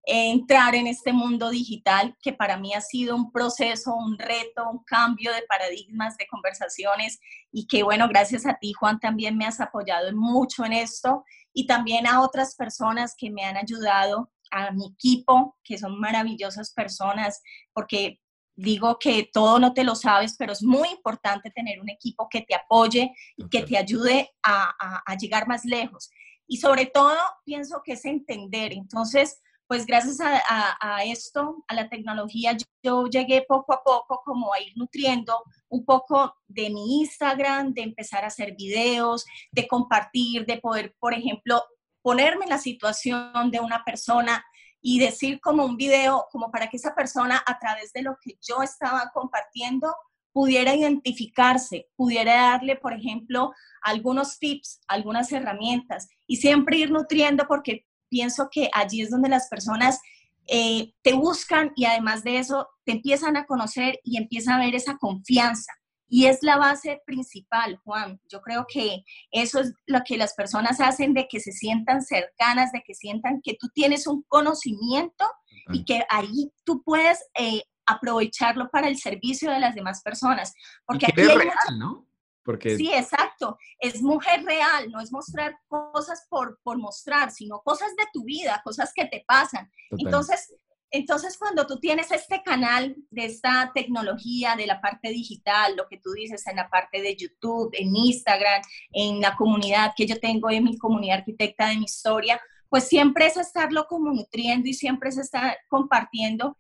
entrar 0.06 0.76
en 0.76 0.86
este 0.86 1.12
mundo 1.12 1.50
digital, 1.50 2.16
que 2.22 2.34
para 2.34 2.58
mí 2.58 2.74
ha 2.74 2.82
sido 2.82 3.16
un 3.16 3.32
proceso, 3.32 3.96
un 3.96 4.18
reto, 4.20 4.70
un 4.70 4.84
cambio 4.84 5.34
de 5.34 5.42
paradigmas, 5.44 6.16
de 6.18 6.28
conversaciones, 6.28 7.20
y 7.52 7.66
que 7.68 7.82
bueno, 7.82 8.08
gracias 8.08 8.46
a 8.46 8.58
ti, 8.60 8.74
Juan, 8.74 9.00
también 9.00 9.36
me 9.36 9.48
has 9.48 9.60
apoyado 9.60 10.16
mucho 10.16 10.64
en 10.64 10.74
esto, 10.74 11.24
y 11.54 11.66
también 11.66 12.06
a 12.06 12.22
otras 12.22 12.56
personas 12.56 13.16
que 13.18 13.32
me 13.32 13.46
han 13.46 13.58
ayudado 13.58 14.32
a 14.52 14.72
mi 14.72 14.94
equipo, 14.94 15.58
que 15.64 15.78
son 15.78 16.00
maravillosas 16.00 16.72
personas, 16.72 17.42
porque 17.74 18.20
digo 18.56 18.98
que 19.00 19.30
todo 19.32 19.60
no 19.60 19.74
te 19.74 19.84
lo 19.84 19.96
sabes, 19.96 20.36
pero 20.38 20.54
es 20.54 20.64
muy 20.64 20.90
importante 20.90 21.52
tener 21.52 21.82
un 21.82 21.90
equipo 21.90 22.28
que 22.30 22.42
te 22.42 22.56
apoye 22.56 23.14
y 23.36 23.48
que 23.50 23.64
te 23.64 23.78
ayude 23.78 24.32
a, 24.44 24.74
llegar 25.20 25.48
más 25.48 25.66
lejos. 25.66 26.10
Y 26.48 26.58
sobre 26.58 26.86
todo, 26.86 27.16
pienso 27.44 27.82
que 27.84 27.94
es 27.94 28.06
entender. 28.06 28.74
Entonces, 28.74 29.42
pues 29.68 29.86
gracias 29.86 30.20
a, 30.22 31.04
esto, 31.06 31.64
a 31.68 31.74
la 31.74 31.90
tecnología, 31.90 32.56
yo, 32.84 33.08
llegué 33.08 33.44
poco 33.48 33.74
a 33.74 33.84
poco 33.84 34.22
como 34.24 34.54
a 34.54 34.62
ir 34.62 34.74
nutriendo 34.76 35.44
un 35.70 35.84
poco 35.86 36.36
de 36.48 36.70
mi 36.70 37.02
Instagram, 37.02 37.74
de 37.74 37.82
empezar 37.82 38.24
a 38.24 38.28
hacer 38.28 38.56
videos, 38.56 39.26
de 39.52 39.68
compartir, 39.68 40.46
de 40.46 40.58
poder, 40.58 40.96
por 41.00 41.16
ejemplo, 41.16 41.64
ponerme 42.04 42.46
en 42.46 42.52
la 42.52 42.60
situación 42.60 43.50
de 43.50 43.60
una 43.60 43.84
persona 43.84 44.46
y 44.88 45.00
decir 45.00 45.42
como 45.42 45.66
un 45.66 45.78
video, 45.78 46.28
como 46.32 46.52
para 46.52 46.70
que 46.70 46.78
esa 46.78 46.94
persona 46.94 47.42
a 47.48 47.58
través 47.58 47.92
de 47.92 48.04
lo 48.04 48.20
que 48.22 48.38
yo 48.40 48.62
estaba 48.62 49.10
compartiendo 49.16 49.92
pudiera 50.32 50.76
identificarse, 50.76 51.88
pudiera 51.96 52.52
darle, 52.52 52.76
por 52.76 52.94
ejemplo, 52.94 53.52
algunos 53.82 54.38
tips, 54.38 54.82
algunas 54.88 55.32
herramientas 55.32 56.08
y 56.28 56.36
siempre 56.36 56.78
ir 56.78 56.92
nutriendo 56.92 57.48
porque 57.48 57.88
pienso 58.10 58.48
que 58.52 58.70
allí 58.74 59.02
es 59.02 59.10
donde 59.10 59.28
las 59.28 59.48
personas 59.48 60.00
eh, 60.46 60.94
te 61.02 61.14
buscan 61.14 61.72
y 61.76 61.86
además 61.86 62.24
de 62.24 62.38
eso 62.38 62.68
te 62.84 62.92
empiezan 62.92 63.38
a 63.38 63.48
conocer 63.48 64.00
y 64.04 64.18
empiezan 64.18 64.62
a 64.62 64.66
ver 64.66 64.76
esa 64.76 64.98
confianza. 64.98 65.74
Y 66.08 66.26
es 66.26 66.44
la 66.44 66.58
base 66.58 67.02
principal, 67.06 67.78
Juan. 67.84 68.20
Yo 68.30 68.42
creo 68.42 68.66
que 68.68 69.04
eso 69.32 69.60
es 69.60 69.74
lo 69.88 70.02
que 70.06 70.18
las 70.18 70.34
personas 70.34 70.80
hacen 70.80 71.14
de 71.14 71.28
que 71.28 71.40
se 71.40 71.52
sientan 71.52 72.02
cercanas, 72.02 72.72
de 72.72 72.84
que 72.86 72.94
sientan 72.94 73.42
que 73.44 73.56
tú 73.60 73.70
tienes 73.74 74.08
un 74.08 74.24
conocimiento 74.28 75.26
y 75.74 75.84
que 75.84 76.06
ahí 76.10 76.52
tú 76.64 76.84
puedes 76.84 77.26
eh, 77.40 77.64
aprovecharlo 77.86 78.70
para 78.70 78.88
el 78.88 78.98
servicio 78.98 79.52
de 79.52 79.60
las 79.60 79.76
demás 79.76 80.02
personas. 80.02 80.54
Porque 80.86 81.08
aquí 81.08 81.22
es 81.22 81.36
real, 81.36 81.80
¿no? 81.80 82.08
Porque... 82.44 82.78
Sí, 82.78 82.94
exacto. 82.94 83.58
Es 83.80 84.04
mujer 84.04 84.44
real, 84.46 84.92
no 84.92 85.02
es 85.02 85.12
mostrar 85.12 85.58
cosas 85.68 86.28
por, 86.30 86.60
por 86.62 86.78
mostrar, 86.78 87.32
sino 87.32 87.62
cosas 87.62 87.96
de 87.98 88.04
tu 88.14 88.24
vida, 88.24 88.62
cosas 88.64 88.92
que 88.94 89.06
te 89.06 89.24
pasan. 89.28 89.72
Entonces, 89.90 90.54
entonces, 90.96 91.38
cuando 91.38 91.68
tú 91.68 91.78
tienes 91.78 92.10
este 92.12 92.42
canal 92.42 92.96
de 93.10 93.26
esta 93.26 93.72
tecnología, 93.76 94.56
de 94.56 94.66
la 94.66 94.80
parte 94.80 95.10
digital, 95.10 95.76
lo 95.76 95.88
que 95.90 95.98
tú 95.98 96.14
dices 96.14 96.48
en 96.48 96.56
la 96.56 96.70
parte 96.70 97.02
de 97.02 97.16
YouTube, 97.18 97.70
en 97.74 97.94
Instagram, 97.94 98.62
en 98.94 99.20
la 99.20 99.36
comunidad 99.36 99.92
que 99.96 100.06
yo 100.06 100.18
tengo 100.20 100.50
en 100.50 100.64
mi 100.64 100.78
comunidad 100.78 101.20
arquitecta 101.20 101.68
de 101.68 101.78
mi 101.78 101.84
historia, 101.84 102.40
pues 102.70 102.86
siempre 102.88 103.28
es 103.28 103.36
estarlo 103.36 103.88
como 103.88 104.12
nutriendo 104.14 104.70
y 104.70 104.74
siempre 104.74 105.10
es 105.10 105.18
estar 105.18 105.58
compartiendo. 105.68 106.56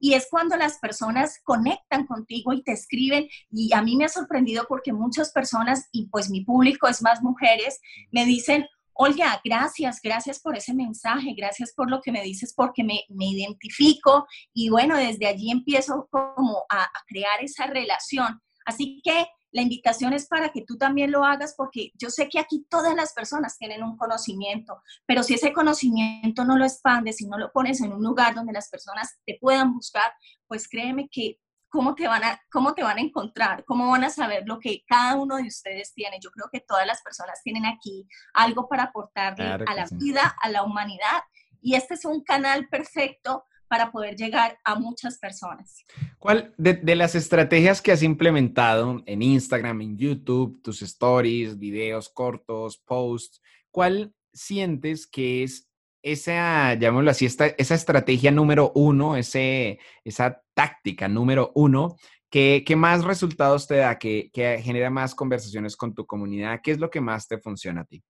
Y 0.00 0.14
es 0.14 0.26
cuando 0.28 0.56
las 0.56 0.78
personas 0.78 1.40
conectan 1.44 2.06
contigo 2.06 2.52
y 2.52 2.62
te 2.62 2.72
escriben. 2.72 3.28
Y 3.50 3.72
a 3.72 3.82
mí 3.82 3.96
me 3.96 4.04
ha 4.04 4.08
sorprendido 4.08 4.66
porque 4.68 4.92
muchas 4.92 5.30
personas, 5.30 5.88
y 5.92 6.08
pues 6.08 6.28
mi 6.28 6.44
público 6.44 6.88
es 6.88 7.02
más 7.02 7.22
mujeres, 7.22 7.80
me 8.10 8.24
dicen, 8.24 8.66
Olga, 8.98 9.40
gracias, 9.44 10.00
gracias 10.02 10.40
por 10.40 10.56
ese 10.56 10.72
mensaje, 10.72 11.34
gracias 11.36 11.72
por 11.74 11.90
lo 11.90 12.00
que 12.00 12.12
me 12.12 12.22
dices, 12.22 12.54
porque 12.54 12.82
me, 12.82 13.04
identifico 13.08 14.26
y 14.54 14.70
bueno, 14.70 14.96
desde 14.96 15.26
allí 15.26 15.50
empiezo 15.50 16.08
como 16.10 16.64
a, 16.70 16.84
a, 16.84 16.90
crear 17.06 17.42
esa 17.42 17.66
relación. 17.66 18.40
Así 18.64 19.00
que 19.04 19.26
la 19.52 19.62
invitación 19.62 20.12
es 20.12 20.26
para 20.26 20.50
que 20.50 20.64
tú 20.66 20.76
también 20.76 21.10
lo 21.10 21.24
hagas 21.24 21.54
porque 21.56 21.90
yo 21.94 22.10
sé 22.10 22.28
que 22.28 22.38
aquí 22.38 22.66
todas 22.68 22.94
las 22.94 23.12
personas 23.12 23.56
tienen 23.56 23.82
un 23.82 23.96
conocimiento, 23.96 24.82
pero 25.06 25.22
si 25.22 25.34
ese 25.34 25.52
conocimiento 25.52 26.44
no 26.44 26.56
lo 26.56 26.64
expandes, 26.64 27.16
si 27.16 27.26
no 27.26 27.38
lo 27.38 27.52
pones 27.52 27.80
en 27.80 27.92
un 27.92 28.02
lugar 28.02 28.34
donde 28.34 28.52
las 28.52 28.68
personas 28.68 29.18
te 29.24 29.38
puedan 29.40 29.72
buscar, 29.72 30.12
pues 30.46 30.68
créeme 30.68 31.08
que 31.10 31.38
cómo 31.76 31.94
te, 31.94 32.08
van 32.08 32.24
a, 32.24 32.40
cómo 32.50 32.72
te 32.72 32.82
van 32.82 32.96
a 32.96 33.02
encontrar, 33.02 33.62
cómo 33.66 33.90
van 33.90 34.02
a 34.04 34.08
saber 34.08 34.44
lo 34.46 34.58
que 34.58 34.82
cada 34.86 35.14
uno 35.14 35.36
de 35.36 35.42
ustedes 35.42 35.92
tiene. 35.92 36.16
Yo 36.22 36.30
creo 36.30 36.48
que 36.50 36.60
todas 36.60 36.86
las 36.86 37.02
personas 37.02 37.42
tienen 37.44 37.66
aquí 37.66 38.08
algo 38.32 38.66
para 38.66 38.84
aportarle 38.84 39.44
a 39.44 39.74
la 39.74 39.86
vida, 39.92 40.34
a 40.40 40.48
la 40.48 40.62
humanidad. 40.62 41.20
Y 41.60 41.74
este 41.74 41.92
es 41.92 42.06
un 42.06 42.24
canal 42.24 42.66
perfecto 42.68 43.44
para 43.68 43.92
poder 43.92 44.16
llegar 44.16 44.56
a 44.64 44.76
muchas 44.76 45.18
personas. 45.18 45.84
¿Cuál 46.18 46.54
de, 46.56 46.72
de, 46.72 46.96
las 46.96 47.14
estrategias 47.14 47.82
que 47.82 47.92
has 47.92 48.02
implementado 48.02 49.02
en 49.04 49.20
Instagram, 49.20 49.82
en 49.82 49.98
YouTube, 49.98 50.62
tus 50.62 50.80
stories, 50.80 51.58
videos 51.58 52.08
cortos, 52.08 52.78
posts, 52.78 53.42
cuál 53.70 54.14
sientes 54.32 55.06
que 55.06 55.42
es 55.42 55.68
esa, 56.06 56.74
llamémoslo 56.74 57.10
así, 57.10 57.26
esta, 57.26 57.46
esa 57.46 57.74
estrategia 57.74 58.30
número 58.30 58.70
uno, 58.76 59.16
ese, 59.16 59.80
esa 60.04 60.40
táctica 60.54 61.08
número 61.08 61.50
uno, 61.56 61.96
que, 62.30 62.64
más 62.76 63.04
resultados 63.04 63.66
te 63.66 63.76
da, 63.76 63.98
que, 63.98 64.30
que, 64.32 64.60
genera 64.62 64.88
más 64.88 65.14
conversaciones 65.14 65.76
con 65.76 65.94
tu 65.94 66.06
comunidad? 66.06 66.60
¿Qué 66.62 66.70
es 66.70 66.78
lo 66.78 66.90
que 66.90 67.00
más 67.00 67.26
te 67.26 67.38
funciona 67.38 67.80
a 67.80 67.84
ti? 67.84 68.04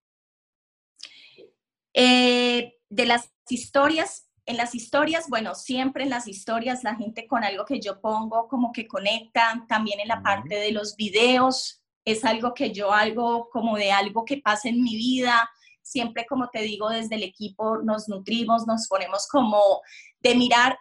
Eh, 1.93 2.75
de 2.89 3.05
las 3.05 3.31
historias, 3.49 4.29
en 4.45 4.57
las 4.57 4.75
historias, 4.75 5.27
bueno, 5.27 5.55
siempre 5.55 6.03
en 6.03 6.11
las 6.11 6.27
historias 6.27 6.83
la 6.83 6.95
gente 6.95 7.25
con 7.25 7.43
algo 7.43 7.65
que 7.65 7.79
yo 7.79 7.99
pongo 7.99 8.47
como 8.47 8.71
que 8.71 8.87
conectan, 8.87 9.65
también 9.67 9.99
en 10.01 10.07
la 10.07 10.21
parte 10.21 10.55
de 10.55 10.71
los 10.71 10.95
videos, 10.95 11.83
es 12.05 12.23
algo 12.23 12.53
que 12.53 12.71
yo 12.71 12.93
hago 12.93 13.49
como 13.49 13.75
de 13.75 13.91
algo 13.91 14.23
que 14.23 14.37
pasa 14.37 14.69
en 14.69 14.83
mi 14.83 14.95
vida, 14.95 15.49
siempre, 15.87 16.25
como 16.27 16.49
te 16.49 16.61
digo, 16.61 16.89
desde 16.89 17.15
el 17.15 17.23
equipo 17.23 17.77
nos 17.77 18.07
nutrimos, 18.09 18.67
nos 18.67 18.87
ponemos 18.87 19.27
como 19.27 19.81
de 20.19 20.35
mirar 20.35 20.77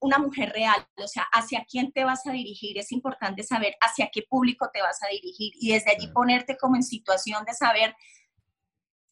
una 0.00 0.18
mujer 0.18 0.50
real, 0.50 0.86
o 0.96 1.08
sea, 1.08 1.24
hacia 1.32 1.64
quién 1.68 1.90
te 1.90 2.04
vas 2.04 2.26
a 2.26 2.32
dirigir, 2.32 2.78
es 2.78 2.92
importante 2.92 3.42
saber 3.42 3.74
hacia 3.80 4.10
qué 4.12 4.22
público 4.22 4.68
te 4.72 4.82
vas 4.82 5.02
a 5.02 5.08
dirigir 5.08 5.52
y 5.58 5.72
desde 5.72 5.92
allí 5.92 6.08
ponerte 6.08 6.56
como 6.58 6.76
en 6.76 6.82
situación 6.82 7.44
de 7.46 7.54
saber 7.54 7.96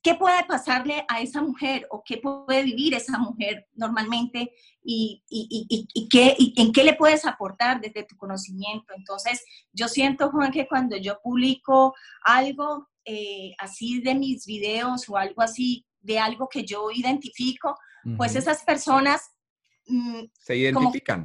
qué 0.03 0.15
puede 0.17 0.45
pasarle 0.45 1.05
a 1.09 1.21
esa 1.21 1.41
mujer 1.41 1.87
o 1.91 2.03
qué 2.05 2.19
puede 2.19 2.65
vivir 2.65 2.95
esa 2.95 3.19
mujer 3.19 3.69
normalmente 3.75 4.53
y, 4.83 5.23
y, 5.29 6.09
qué, 6.09 6.37
en 6.57 6.73
qué 6.73 6.83
le 6.83 6.95
puedes 6.95 7.25
aportar 7.25 7.81
desde 7.81 8.03
tu 8.03 8.17
conocimiento. 8.17 8.93
Entonces, 8.97 9.45
yo 9.73 9.87
siento, 9.87 10.31
Juan, 10.31 10.51
que 10.51 10.67
cuando 10.67 10.97
yo 10.97 11.21
publico 11.23 11.95
algo, 12.25 12.89
eh, 13.05 13.53
así 13.59 14.01
de 14.01 14.15
mis 14.15 14.47
videos 14.47 15.09
o 15.09 15.17
algo 15.17 15.43
así, 15.43 15.87
de 16.01 16.19
algo 16.19 16.49
que 16.49 16.65
yo 16.65 16.91
identifico, 16.91 17.77
pues 18.17 18.35
esas 18.35 18.65
personas 18.65 19.31
mm, 19.87 20.23
se 20.33 20.57
identifican. 20.57 21.25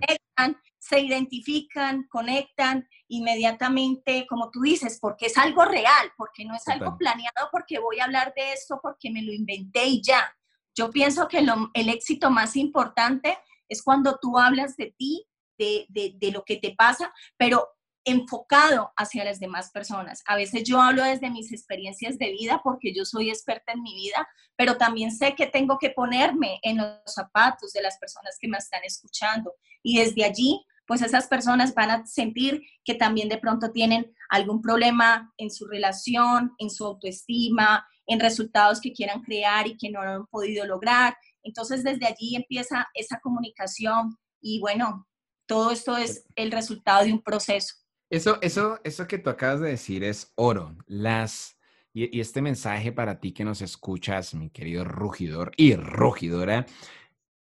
se 0.78 1.00
identifican, 1.00 2.08
conectan 2.08 2.88
inmediatamente, 3.08 4.26
como 4.28 4.52
tú 4.52 4.62
dices, 4.62 5.00
porque 5.02 5.26
es 5.26 5.38
algo 5.38 5.66
real, 5.66 6.12
porque 6.18 6.46
no 6.46 6.56
es 6.56 6.68
algo 6.68 6.98
planeado, 6.98 7.50
porque 7.52 7.80
voy 7.80 8.00
a 8.00 8.06
hablar 8.06 8.34
de 8.36 8.54
esto, 8.54 8.80
porque 8.82 9.10
me 9.10 9.24
lo 9.24 9.34
inventé 9.34 9.86
y 9.86 10.02
ya. 10.02 10.36
Yo 10.76 10.92
pienso 10.92 11.28
que 11.28 11.40
el 11.74 11.90
éxito 11.90 12.30
más 12.30 12.56
importante 12.56 13.38
es 13.68 13.82
cuando 13.82 14.18
tú 14.22 14.38
hablas 14.38 14.78
de 14.78 14.94
ti, 14.98 15.26
de, 15.58 15.88
de 15.90 16.32
lo 16.32 16.44
que 16.44 16.58
te 16.58 16.76
pasa, 16.78 17.12
pero 17.36 17.68
enfocado 18.08 18.94
hacia 18.96 19.26
las 19.26 19.40
demás 19.40 19.70
personas. 19.72 20.24
A 20.26 20.38
veces 20.38 20.64
yo 20.64 20.82
hablo 20.82 21.04
desde 21.04 21.30
mis 21.30 21.52
experiencias 21.52 22.18
de 22.18 22.32
vida 22.32 22.62
porque 22.64 22.94
yo 22.94 23.04
soy 23.04 23.30
experta 23.30 23.74
en 23.74 23.84
mi 23.84 23.94
vida, 23.94 24.28
pero 24.56 24.78
también 24.78 25.12
sé 25.12 25.36
que 25.36 25.46
tengo 25.46 25.78
que 25.78 25.90
ponerme 25.90 26.60
en 26.64 26.78
los 26.78 27.14
zapatos 27.14 27.74
de 27.74 27.82
las 27.82 27.98
personas 27.98 28.38
que 28.40 28.48
me 28.48 28.58
están 28.58 28.82
escuchando. 28.86 29.54
Y 29.84 30.00
desde 30.00 30.24
allí, 30.24 30.66
pues 30.86 31.02
esas 31.02 31.28
personas 31.28 31.76
van 31.76 31.92
a 31.92 32.06
sentir 32.06 32.62
que 32.86 32.96
también 32.96 33.28
de 33.28 33.40
pronto 33.40 33.72
tienen 33.72 34.16
algún 34.30 34.62
problema 34.62 35.34
en 35.38 35.52
su 35.52 35.68
relación, 35.68 36.54
en 36.60 36.70
su 36.70 36.86
autoestima, 36.86 37.86
en 38.06 38.22
resultados 38.22 38.80
que 38.80 38.94
quieran 38.94 39.22
crear 39.22 39.68
y 39.68 39.76
que 39.76 39.90
no 39.90 40.00
han 40.00 40.26
podido 40.28 40.66
lograr. 40.66 41.18
Entonces 41.44 41.84
desde 41.84 42.08
allí 42.08 42.38
empieza 42.38 42.88
esa 42.94 43.20
comunicación 43.20 44.18
y 44.40 44.62
bueno, 44.62 45.06
todo 45.46 45.72
esto 45.72 45.98
es 45.98 46.26
el 46.36 46.52
resultado 46.52 47.04
de 47.04 47.12
un 47.12 47.22
proceso. 47.22 47.76
Eso, 48.10 48.38
eso, 48.42 48.80
eso 48.86 49.06
que 49.08 49.18
tú 49.18 49.30
acabas 49.30 49.60
de 49.60 49.70
decir 49.70 50.04
es 50.04 50.32
oro. 50.36 50.78
Las, 50.86 51.58
y, 51.94 52.20
este 52.20 52.42
mensaje 52.42 52.92
para 52.92 53.20
ti 53.20 53.34
que 53.34 53.44
nos 53.44 53.62
escuchas, 53.62 54.34
mi 54.34 54.50
querido 54.50 54.86
rugidor 54.86 55.52
y 55.58 55.76
rugidora, 55.76 56.66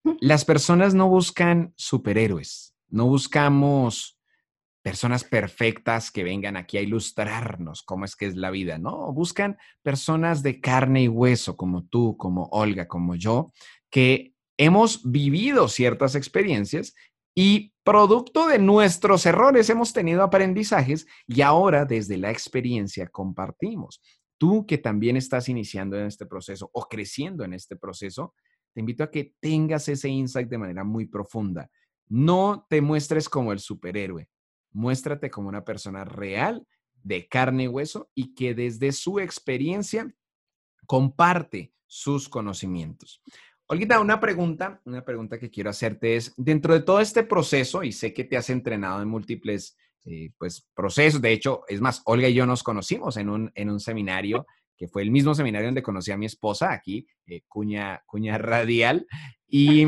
las 0.19 0.43
personas 0.43 0.93
no 0.93 1.07
buscan 1.07 1.73
superhéroes, 1.77 2.75
no 2.89 3.05
buscamos 3.05 4.17
personas 4.81 5.23
perfectas 5.23 6.11
que 6.11 6.23
vengan 6.23 6.57
aquí 6.57 6.77
a 6.77 6.81
ilustrarnos 6.81 7.83
cómo 7.83 8.05
es 8.05 8.15
que 8.15 8.25
es 8.25 8.35
la 8.35 8.49
vida, 8.49 8.77
no, 8.77 9.13
buscan 9.13 9.57
personas 9.81 10.41
de 10.41 10.59
carne 10.59 11.03
y 11.03 11.07
hueso 11.07 11.55
como 11.55 11.85
tú, 11.85 12.17
como 12.17 12.49
Olga, 12.51 12.87
como 12.87 13.15
yo, 13.15 13.51
que 13.89 14.33
hemos 14.57 15.09
vivido 15.09 15.69
ciertas 15.69 16.15
experiencias 16.15 16.93
y 17.35 17.73
producto 17.83 18.47
de 18.47 18.59
nuestros 18.59 19.25
errores 19.25 19.69
hemos 19.69 19.93
tenido 19.93 20.23
aprendizajes 20.23 21.07
y 21.27 21.41
ahora 21.41 21.85
desde 21.85 22.17
la 22.17 22.31
experiencia 22.31 23.07
compartimos. 23.07 24.01
Tú 24.37 24.65
que 24.65 24.77
también 24.77 25.17
estás 25.17 25.49
iniciando 25.49 25.97
en 25.97 26.05
este 26.05 26.25
proceso 26.25 26.69
o 26.73 26.87
creciendo 26.87 27.43
en 27.43 27.53
este 27.53 27.75
proceso, 27.75 28.33
te 28.73 28.79
invito 28.79 29.03
a 29.03 29.11
que 29.11 29.33
tengas 29.39 29.87
ese 29.89 30.09
insight 30.09 30.49
de 30.49 30.57
manera 30.57 30.83
muy 30.83 31.07
profunda. 31.07 31.69
No 32.07 32.65
te 32.69 32.81
muestres 32.81 33.27
como 33.27 33.51
el 33.51 33.59
superhéroe, 33.59 34.29
muéstrate 34.71 35.29
como 35.29 35.49
una 35.49 35.65
persona 35.65 36.05
real, 36.05 36.65
de 37.03 37.27
carne 37.27 37.63
y 37.63 37.67
hueso, 37.67 38.09
y 38.13 38.33
que 38.33 38.53
desde 38.53 38.91
su 38.91 39.19
experiencia 39.19 40.13
comparte 40.85 41.73
sus 41.85 42.29
conocimientos. 42.29 43.21
Olguita, 43.71 43.99
una 43.99 44.19
pregunta, 44.19 44.81
una 44.85 45.05
pregunta 45.05 45.37
que 45.37 45.51
quiero 45.51 45.69
hacerte 45.69 46.15
es, 46.15 46.33
dentro 46.37 46.73
de 46.73 46.79
todo 46.79 46.99
este 47.01 47.21
proceso, 47.21 47.83
y 47.83 47.91
sé 47.91 48.15
que 48.15 48.23
te 48.23 48.35
has 48.35 48.49
entrenado 48.49 48.99
en 48.99 49.07
múltiples 49.07 49.77
eh, 50.05 50.31
pues, 50.39 50.67
procesos, 50.73 51.21
de 51.21 51.31
hecho, 51.31 51.61
es 51.67 51.79
más, 51.79 52.01
Olga 52.05 52.27
y 52.27 52.33
yo 52.33 52.47
nos 52.47 52.63
conocimos 52.63 53.15
en 53.17 53.29
un, 53.29 53.51
en 53.53 53.69
un 53.69 53.79
seminario, 53.79 54.47
que 54.75 54.87
fue 54.87 55.03
el 55.03 55.11
mismo 55.11 55.35
seminario 55.35 55.67
donde 55.67 55.83
conocí 55.83 56.11
a 56.11 56.17
mi 56.17 56.25
esposa, 56.25 56.73
aquí, 56.73 57.05
eh, 57.27 57.43
Cuña, 57.47 58.01
Cuña 58.07 58.39
Radial, 58.39 59.05
y, 59.47 59.85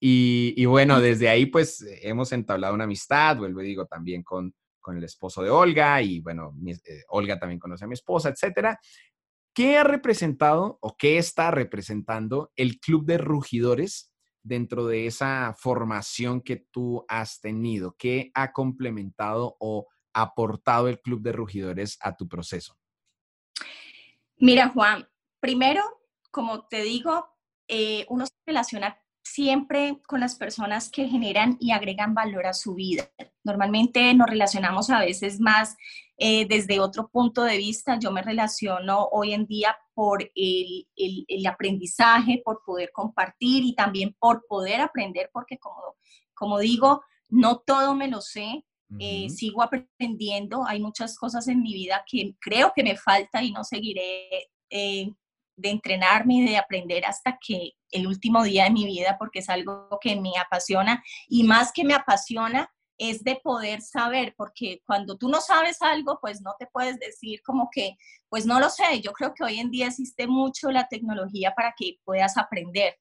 y, 0.00 0.64
bueno, 0.64 0.98
desde 0.98 1.28
ahí 1.28 1.44
pues 1.44 1.84
hemos 2.00 2.32
entablado 2.32 2.72
una 2.72 2.84
amistad, 2.84 3.36
vuelvo 3.36 3.60
y 3.60 3.66
digo, 3.66 3.84
también 3.84 4.22
con, 4.22 4.54
con 4.80 4.96
el 4.96 5.04
esposo 5.04 5.42
de 5.42 5.50
Olga, 5.50 6.00
y 6.00 6.20
bueno, 6.20 6.54
eh, 6.66 7.02
Olga 7.08 7.38
también 7.38 7.58
conoce 7.58 7.84
a 7.84 7.88
mi 7.88 7.94
esposa, 7.94 8.30
etcétera. 8.30 8.80
¿Qué 9.54 9.78
ha 9.78 9.84
representado 9.84 10.78
o 10.80 10.96
qué 10.96 11.16
está 11.16 11.52
representando 11.52 12.52
el 12.56 12.80
Club 12.80 13.06
de 13.06 13.18
Rugidores 13.18 14.12
dentro 14.42 14.86
de 14.88 15.06
esa 15.06 15.54
formación 15.56 16.40
que 16.40 16.56
tú 16.56 17.04
has 17.06 17.40
tenido? 17.40 17.94
¿Qué 17.96 18.32
ha 18.34 18.52
complementado 18.52 19.56
o 19.60 19.86
aportado 20.12 20.88
el 20.88 21.00
Club 21.00 21.22
de 21.22 21.30
Rugidores 21.30 21.98
a 22.00 22.16
tu 22.16 22.26
proceso? 22.26 22.76
Mira, 24.38 24.70
Juan, 24.70 25.08
primero, 25.38 25.82
como 26.32 26.66
te 26.66 26.82
digo, 26.82 27.28
eh, 27.68 28.06
uno 28.08 28.26
se 28.26 28.34
relaciona 28.44 28.98
siempre 29.22 30.02
con 30.06 30.18
las 30.18 30.34
personas 30.34 30.90
que 30.90 31.06
generan 31.06 31.56
y 31.60 31.70
agregan 31.70 32.12
valor 32.12 32.46
a 32.46 32.54
su 32.54 32.74
vida. 32.74 33.08
Normalmente 33.44 34.12
nos 34.14 34.28
relacionamos 34.28 34.90
a 34.90 34.98
veces 34.98 35.38
más 35.38 35.76
eh, 36.16 36.46
desde 36.46 36.80
otro 36.80 37.08
punto 37.08 37.42
de 37.42 37.56
vista. 37.56 37.98
Yo 37.98 38.12
me 38.12 38.22
relaciono 38.22 39.08
hoy 39.10 39.34
en 39.34 39.46
día 39.46 39.76
por 39.94 40.30
el, 40.34 40.86
el, 40.96 41.46
aprendizaje, 41.46 42.40
por 42.44 42.62
poder 42.64 42.90
compartir 42.92 43.64
y 43.64 43.74
también 43.74 44.14
por 44.18 44.44
poder 44.46 44.80
aprender, 44.80 45.30
porque 45.32 45.58
como, 45.58 45.96
como 46.34 46.58
digo, 46.58 47.02
no 47.28 47.58
todo 47.58 47.94
me 47.94 48.08
lo 48.08 48.20
sé. 48.20 48.64
Eh, 49.00 49.28
sigo 49.28 49.60
aprendiendo, 49.60 50.64
hay 50.64 50.78
muchas 50.80 51.18
cosas 51.18 51.48
en 51.48 51.62
mi 51.62 51.72
vida 51.72 52.04
que 52.08 52.36
creo 52.38 52.72
que 52.76 52.84
me 52.84 52.96
falta 52.96 53.42
y 53.42 53.50
no 53.50 53.64
seguiré 53.64 54.28
eh, 54.70 55.10
de 55.56 55.70
entrenarme 55.70 56.34
y 56.34 56.46
de 56.46 56.58
aprender 56.58 57.04
hasta 57.04 57.38
que 57.44 57.72
el 57.90 58.06
último 58.06 58.44
día 58.44 58.64
de 58.64 58.70
mi 58.70 58.84
vida, 58.84 59.16
porque 59.18 59.40
es 59.40 59.48
algo 59.48 59.88
que 60.00 60.14
me 60.14 60.32
apasiona 60.38 61.02
y 61.28 61.42
más 61.42 61.72
que 61.72 61.82
me 61.82 61.94
apasiona 61.94 62.72
es 62.98 63.24
de 63.24 63.40
poder 63.42 63.82
saber, 63.82 64.34
porque 64.36 64.82
cuando 64.86 65.16
tú 65.16 65.28
no 65.28 65.40
sabes 65.40 65.82
algo, 65.82 66.18
pues 66.20 66.40
no 66.40 66.54
te 66.58 66.66
puedes 66.66 66.98
decir 66.98 67.42
como 67.42 67.68
que, 67.72 67.96
pues 68.28 68.46
no 68.46 68.60
lo 68.60 68.70
sé, 68.70 69.00
yo 69.00 69.12
creo 69.12 69.34
que 69.34 69.44
hoy 69.44 69.58
en 69.58 69.70
día 69.70 69.88
existe 69.88 70.26
mucho 70.26 70.70
la 70.70 70.88
tecnología 70.88 71.54
para 71.54 71.74
que 71.76 71.98
puedas 72.04 72.36
aprender. 72.36 72.96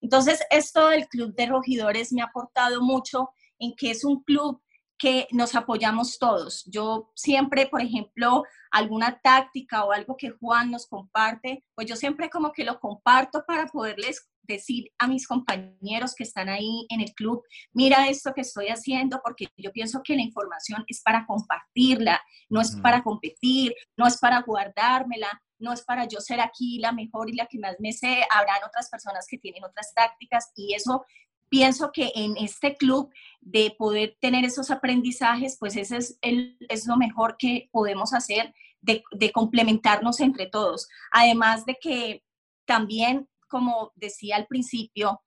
Entonces, 0.00 0.42
esto 0.50 0.88
del 0.88 1.08
Club 1.08 1.34
de 1.34 1.46
Rogidores 1.46 2.12
me 2.12 2.22
ha 2.22 2.26
aportado 2.26 2.82
mucho 2.82 3.30
en 3.58 3.74
que 3.74 3.90
es 3.90 4.04
un 4.04 4.22
club 4.22 4.60
que 4.98 5.26
nos 5.32 5.54
apoyamos 5.54 6.18
todos. 6.18 6.64
Yo 6.66 7.10
siempre, 7.14 7.66
por 7.66 7.80
ejemplo, 7.80 8.44
alguna 8.70 9.20
táctica 9.20 9.84
o 9.84 9.92
algo 9.92 10.16
que 10.16 10.30
Juan 10.30 10.70
nos 10.70 10.86
comparte, 10.86 11.64
pues 11.74 11.88
yo 11.88 11.96
siempre 11.96 12.30
como 12.30 12.52
que 12.52 12.64
lo 12.64 12.78
comparto 12.80 13.44
para 13.46 13.66
poderles 13.66 14.28
decir 14.46 14.90
a 14.98 15.08
mis 15.08 15.26
compañeros 15.26 16.14
que 16.14 16.24
están 16.24 16.48
ahí 16.48 16.86
en 16.88 17.00
el 17.00 17.12
club, 17.14 17.42
mira 17.72 18.08
esto 18.08 18.32
que 18.34 18.42
estoy 18.42 18.68
haciendo, 18.68 19.20
porque 19.24 19.46
yo 19.56 19.72
pienso 19.72 20.02
que 20.02 20.16
la 20.16 20.22
información 20.22 20.84
es 20.86 21.02
para 21.02 21.26
compartirla, 21.26 22.20
no 22.48 22.60
es 22.60 22.76
para 22.76 23.02
competir, 23.02 23.74
no 23.96 24.06
es 24.06 24.18
para 24.18 24.42
guardármela, 24.42 25.42
no 25.58 25.72
es 25.72 25.82
para 25.82 26.06
yo 26.06 26.20
ser 26.20 26.40
aquí 26.40 26.78
la 26.78 26.92
mejor 26.92 27.30
y 27.30 27.34
la 27.34 27.46
que 27.46 27.58
más 27.58 27.76
me 27.78 27.92
sé, 27.92 28.24
habrán 28.30 28.62
otras 28.66 28.88
personas 28.90 29.26
que 29.28 29.38
tienen 29.38 29.64
otras 29.64 29.92
tácticas 29.94 30.52
y 30.54 30.74
eso 30.74 31.04
pienso 31.48 31.92
que 31.92 32.10
en 32.14 32.36
este 32.36 32.76
club 32.76 33.12
de 33.40 33.74
poder 33.78 34.16
tener 34.20 34.44
esos 34.44 34.70
aprendizajes, 34.70 35.56
pues 35.58 35.76
ese 35.76 35.98
es, 35.98 36.18
el, 36.20 36.56
es 36.68 36.86
lo 36.86 36.96
mejor 36.96 37.36
que 37.38 37.68
podemos 37.70 38.12
hacer 38.12 38.52
de, 38.80 39.04
de, 39.12 39.30
complementarnos 39.30 40.20
entre 40.20 40.46
todos. 40.46 40.88
Además 41.12 41.64
de 41.64 41.76
que 41.80 42.24
también, 42.66 43.28
como 43.54 43.92
decía 43.94 44.34
al 44.34 44.48
principio, 44.48 45.20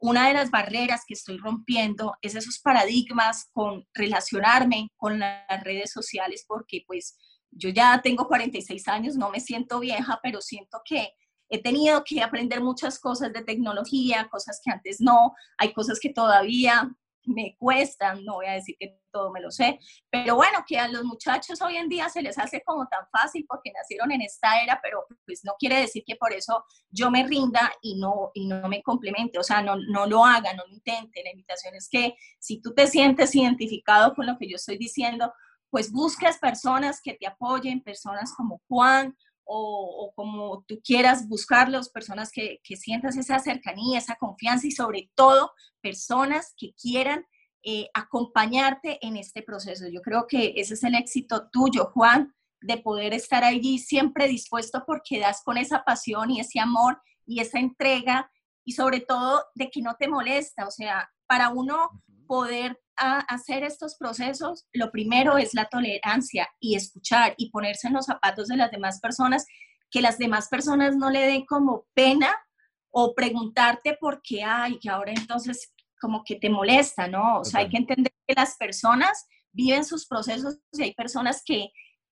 una 0.00 0.26
de 0.26 0.34
las 0.34 0.50
barreras 0.50 1.04
que 1.06 1.14
estoy 1.14 1.38
rompiendo 1.38 2.16
es 2.22 2.34
esos 2.34 2.58
paradigmas 2.58 3.48
con 3.52 3.86
relacionarme 3.94 4.90
con 4.96 5.20
las 5.20 5.62
redes 5.62 5.92
sociales, 5.92 6.44
porque 6.48 6.82
pues 6.88 7.16
yo 7.52 7.68
ya 7.68 8.00
tengo 8.02 8.26
46 8.26 8.88
años, 8.88 9.14
no 9.14 9.30
me 9.30 9.38
siento 9.38 9.78
vieja, 9.78 10.18
pero 10.24 10.40
siento 10.40 10.80
que 10.84 11.12
he 11.48 11.62
tenido 11.62 12.02
que 12.04 12.20
aprender 12.20 12.60
muchas 12.60 12.98
cosas 12.98 13.32
de 13.32 13.44
tecnología, 13.44 14.28
cosas 14.28 14.60
que 14.64 14.72
antes 14.72 15.00
no, 15.00 15.34
hay 15.56 15.72
cosas 15.72 16.00
que 16.00 16.12
todavía 16.12 16.92
me 17.24 17.56
cuestan, 17.58 18.24
no 18.24 18.34
voy 18.34 18.46
a 18.46 18.52
decir 18.52 18.76
que 18.78 19.00
todo 19.10 19.30
me 19.30 19.40
lo 19.40 19.50
sé, 19.50 19.78
pero 20.10 20.36
bueno, 20.36 20.64
que 20.66 20.78
a 20.78 20.88
los 20.88 21.04
muchachos 21.04 21.60
hoy 21.60 21.76
en 21.76 21.88
día 21.88 22.08
se 22.08 22.22
les 22.22 22.38
hace 22.38 22.62
como 22.64 22.86
tan 22.86 23.06
fácil 23.10 23.44
porque 23.48 23.72
nacieron 23.72 24.12
en 24.12 24.22
esta 24.22 24.62
era, 24.62 24.80
pero 24.82 25.04
pues 25.26 25.44
no 25.44 25.54
quiere 25.58 25.80
decir 25.80 26.04
que 26.06 26.16
por 26.16 26.32
eso 26.32 26.64
yo 26.90 27.10
me 27.10 27.26
rinda 27.26 27.72
y 27.82 27.96
no, 27.96 28.30
y 28.34 28.46
no 28.46 28.68
me 28.68 28.82
complemente, 28.82 29.38
o 29.38 29.42
sea, 29.42 29.62
no, 29.62 29.76
no 29.76 30.06
lo 30.06 30.24
haga, 30.24 30.54
no 30.54 30.64
lo 30.66 30.72
intente, 30.72 31.22
la 31.22 31.30
invitación 31.30 31.74
es 31.74 31.88
que 31.88 32.14
si 32.38 32.60
tú 32.60 32.74
te 32.74 32.86
sientes 32.86 33.34
identificado 33.34 34.14
con 34.14 34.26
lo 34.26 34.38
que 34.38 34.48
yo 34.48 34.56
estoy 34.56 34.78
diciendo, 34.78 35.32
pues 35.70 35.92
busques 35.92 36.38
personas 36.38 37.00
que 37.02 37.14
te 37.14 37.26
apoyen, 37.26 37.82
personas 37.82 38.32
como 38.34 38.62
Juan, 38.68 39.16
o, 39.50 40.12
como 40.14 40.62
tú 40.68 40.80
quieras 40.84 41.26
buscarlos, 41.26 41.88
personas 41.88 42.30
que, 42.30 42.60
que, 42.62 42.76
sientas 42.76 43.16
esa 43.16 43.38
cercanía, 43.38 43.98
esa 43.98 44.16
confianza 44.16 44.66
y 44.66 44.72
sobre 44.72 45.10
todo 45.14 45.52
personas 45.80 46.54
que 46.56 46.74
quieran 46.74 47.26
eh, 47.64 47.88
acompañarte 47.94 49.04
en 49.04 49.16
este 49.16 49.42
proceso. 49.42 49.88
Yo 49.88 50.02
creo 50.02 50.26
que 50.28 50.52
ese 50.56 50.74
es 50.74 50.84
el 50.84 50.94
éxito 50.94 51.48
tuyo, 51.50 51.86
Juan, 51.94 52.34
de 52.60 52.76
poder 52.78 53.14
estar 53.14 53.42
allí 53.42 53.78
siempre 53.78 54.28
dispuesto 54.28 54.84
porque 54.86 55.18
das 55.18 55.42
con 55.42 55.56
esa 55.56 55.82
pasión 55.82 56.30
y 56.30 56.40
ese 56.40 56.60
amor 56.60 57.00
y 57.24 57.40
esa 57.40 57.58
entrega 57.58 58.30
y 58.64 58.72
sobre 58.72 59.00
todo 59.00 59.44
de 59.54 59.70
que 59.70 59.80
no 59.80 59.96
te 59.96 60.08
molesta. 60.08 60.66
O 60.66 60.70
sea, 60.70 61.10
para 61.26 61.48
uno 61.48 62.02
poder 62.28 62.78
hacer 62.96 63.64
estos 63.64 63.96
procesos, 63.96 64.66
lo 64.72 64.90
primero 64.90 65.38
es 65.38 65.54
la 65.54 65.66
tolerancia 65.66 66.48
y 66.60 66.76
escuchar 66.76 67.34
y 67.36 67.50
ponerse 67.50 67.88
en 67.88 67.94
los 67.94 68.06
zapatos 68.06 68.48
de 68.48 68.56
las 68.56 68.70
demás 68.70 69.00
personas, 69.00 69.46
que 69.90 70.02
las 70.02 70.18
demás 70.18 70.48
personas 70.48 70.96
no 70.96 71.10
le 71.10 71.26
den 71.26 71.46
como 71.46 71.86
pena 71.94 72.36
o 72.90 73.14
preguntarte 73.14 73.96
por 74.00 74.20
qué 74.22 74.42
hay, 74.42 74.78
que 74.78 74.90
ahora 74.90 75.12
entonces 75.12 75.72
como 76.00 76.22
que 76.24 76.36
te 76.36 76.50
molesta, 76.50 77.08
¿no? 77.08 77.40
O 77.40 77.44
sea, 77.44 77.60
hay 77.60 77.68
que 77.68 77.78
entender 77.78 78.12
que 78.26 78.34
las 78.34 78.56
personas 78.56 79.26
viven 79.52 79.84
sus 79.84 80.06
procesos 80.06 80.58
y 80.72 80.82
hay 80.82 80.94
personas 80.94 81.42
que 81.44 81.70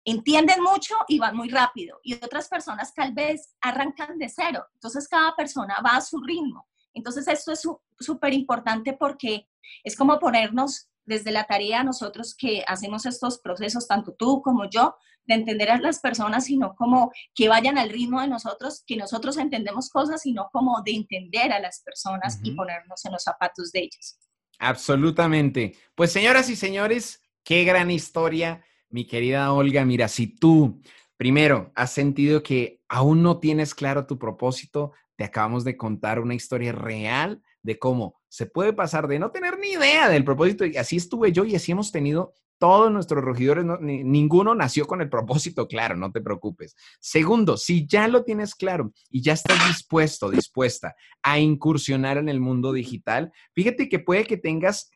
entienden 0.06 0.62
mucho 0.62 0.96
y 1.08 1.18
van 1.18 1.36
muy 1.36 1.50
rápido 1.50 2.00
y 2.04 2.14
otras 2.16 2.50
personas 2.50 2.94
tal 2.94 3.14
vez 3.14 3.56
arrancan 3.62 4.18
de 4.18 4.30
cero. 4.30 4.66
Entonces 4.74 5.08
cada 5.08 5.36
persona 5.36 5.78
va 5.86 5.98
a 5.98 6.02
su 6.02 6.22
ritmo. 6.22 6.68
Entonces 6.94 7.28
esto 7.28 7.52
es 7.52 7.62
súper 8.00 8.34
importante 8.34 8.94
porque 8.94 9.48
es 9.84 9.96
como 9.96 10.20
ponernos 10.20 10.90
desde 11.06 11.32
la 11.32 11.46
tarea 11.46 11.84
nosotros 11.84 12.36
que 12.38 12.64
hacemos 12.68 13.06
estos 13.06 13.40
procesos, 13.40 13.88
tanto 13.88 14.14
tú 14.14 14.42
como 14.42 14.70
yo, 14.70 14.96
de 15.26 15.36
entender 15.36 15.72
a 15.72 15.78
las 15.78 16.00
personas, 16.00 16.46
sino 16.46 16.76
como 16.76 17.12
que 17.34 17.48
vayan 17.48 17.78
al 17.78 17.90
ritmo 17.90 18.22
de 18.22 18.28
nosotros, 18.28 18.84
que 18.86 18.98
nosotros 18.98 19.38
entendemos 19.38 19.90
cosas, 19.90 20.22
sino 20.22 20.50
como 20.52 20.82
de 20.84 20.92
entender 20.92 21.52
a 21.52 21.60
las 21.60 21.82
personas 21.82 22.40
y 22.44 22.52
ponernos 22.52 23.04
en 23.06 23.14
los 23.14 23.24
zapatos 23.24 23.72
de 23.72 23.82
ellas. 23.82 24.20
Absolutamente. 24.60 25.76
Pues 25.96 26.12
señoras 26.12 26.50
y 26.50 26.56
señores, 26.56 27.22
qué 27.44 27.64
gran 27.64 27.92
historia, 27.92 28.64
mi 28.90 29.06
querida 29.06 29.52
Olga. 29.54 29.86
Mira, 29.86 30.08
si 30.08 30.28
tú 30.28 30.82
primero 31.18 31.72
has 31.76 31.92
sentido 31.92 32.44
que 32.44 32.82
aún 32.88 33.24
no 33.24 33.40
tienes 33.40 33.74
claro 33.74 34.06
tu 34.06 34.20
propósito, 34.20 34.92
te 35.16 35.24
acabamos 35.24 35.64
de 35.64 35.78
contar 35.78 36.20
una 36.20 36.34
historia 36.34 36.72
real 36.72 37.42
de 37.64 37.80
cómo 37.80 38.22
se 38.28 38.46
puede 38.46 38.74
pasar 38.74 39.08
de 39.08 39.20
no 39.20 39.32
tener 39.32 39.58
ni 39.58 39.70
idea 39.70 40.10
del 40.10 40.24
propósito, 40.24 40.66
y 40.66 40.78
así 40.78 40.98
estuve 40.98 41.32
yo 41.32 41.46
y 41.46 41.56
así 41.56 41.72
hemos 41.72 41.92
tenido 41.92 42.34
todos 42.60 42.92
nuestros 42.92 43.26
regidores, 43.26 43.66
ninguno 43.82 44.56
nació 44.56 44.88
con 44.88 45.02
el 45.02 45.10
propósito 45.10 45.68
claro, 45.68 45.98
no 45.98 46.12
te 46.12 46.22
preocupes. 46.22 46.76
Segundo, 47.02 47.58
si 47.58 47.86
ya 47.88 48.08
lo 48.08 48.24
tienes 48.24 48.56
claro 48.56 48.94
y 49.10 49.22
ya 49.22 49.34
estás 49.34 49.68
dispuesto, 49.68 50.30
dispuesta 50.30 50.96
a 51.24 51.40
incursionar 51.40 52.18
en 52.18 52.30
el 52.30 52.40
mundo 52.40 52.72
digital, 52.72 53.34
fíjate 53.54 53.90
que 53.90 54.00
puede 54.00 54.24
que 54.24 54.38
tengas 54.38 54.92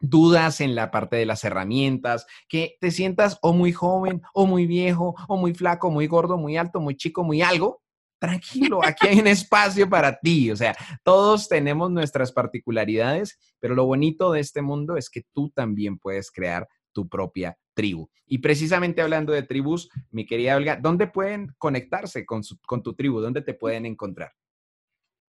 dudas 0.00 0.60
en 0.60 0.74
la 0.74 0.90
parte 0.90 1.16
de 1.16 1.26
las 1.26 1.44
herramientas, 1.44 2.26
que 2.48 2.76
te 2.80 2.90
sientas 2.90 3.38
o 3.40 3.52
muy 3.52 3.72
joven 3.72 4.22
o 4.34 4.46
muy 4.46 4.66
viejo 4.66 5.14
o 5.28 5.36
muy 5.36 5.54
flaco, 5.54 5.90
muy 5.90 6.06
gordo, 6.06 6.38
muy 6.38 6.56
alto, 6.56 6.80
muy 6.80 6.96
chico, 6.96 7.22
muy 7.24 7.40
algo, 7.40 7.82
tranquilo, 8.26 8.80
aquí 8.84 9.08
hay 9.08 9.20
un 9.20 9.26
espacio 9.26 9.88
para 9.88 10.18
ti. 10.18 10.50
O 10.50 10.56
sea, 10.56 10.76
todos 11.02 11.48
tenemos 11.48 11.90
nuestras 11.90 12.32
particularidades, 12.32 13.38
pero 13.60 13.74
lo 13.74 13.86
bonito 13.86 14.32
de 14.32 14.40
este 14.40 14.62
mundo 14.62 14.96
es 14.96 15.10
que 15.10 15.22
tú 15.32 15.50
también 15.50 15.98
puedes 15.98 16.30
crear 16.30 16.68
tu 16.92 17.08
propia 17.08 17.56
tribu. 17.74 18.08
Y 18.26 18.38
precisamente 18.38 19.02
hablando 19.02 19.32
de 19.32 19.42
tribus, 19.42 19.88
mi 20.10 20.26
querida 20.26 20.56
Olga, 20.56 20.76
¿dónde 20.76 21.06
pueden 21.06 21.54
conectarse 21.58 22.24
con, 22.24 22.42
con 22.66 22.82
tu 22.82 22.94
tribu? 22.94 23.20
¿Dónde 23.20 23.42
te 23.42 23.54
pueden 23.54 23.86
encontrar? 23.86 24.32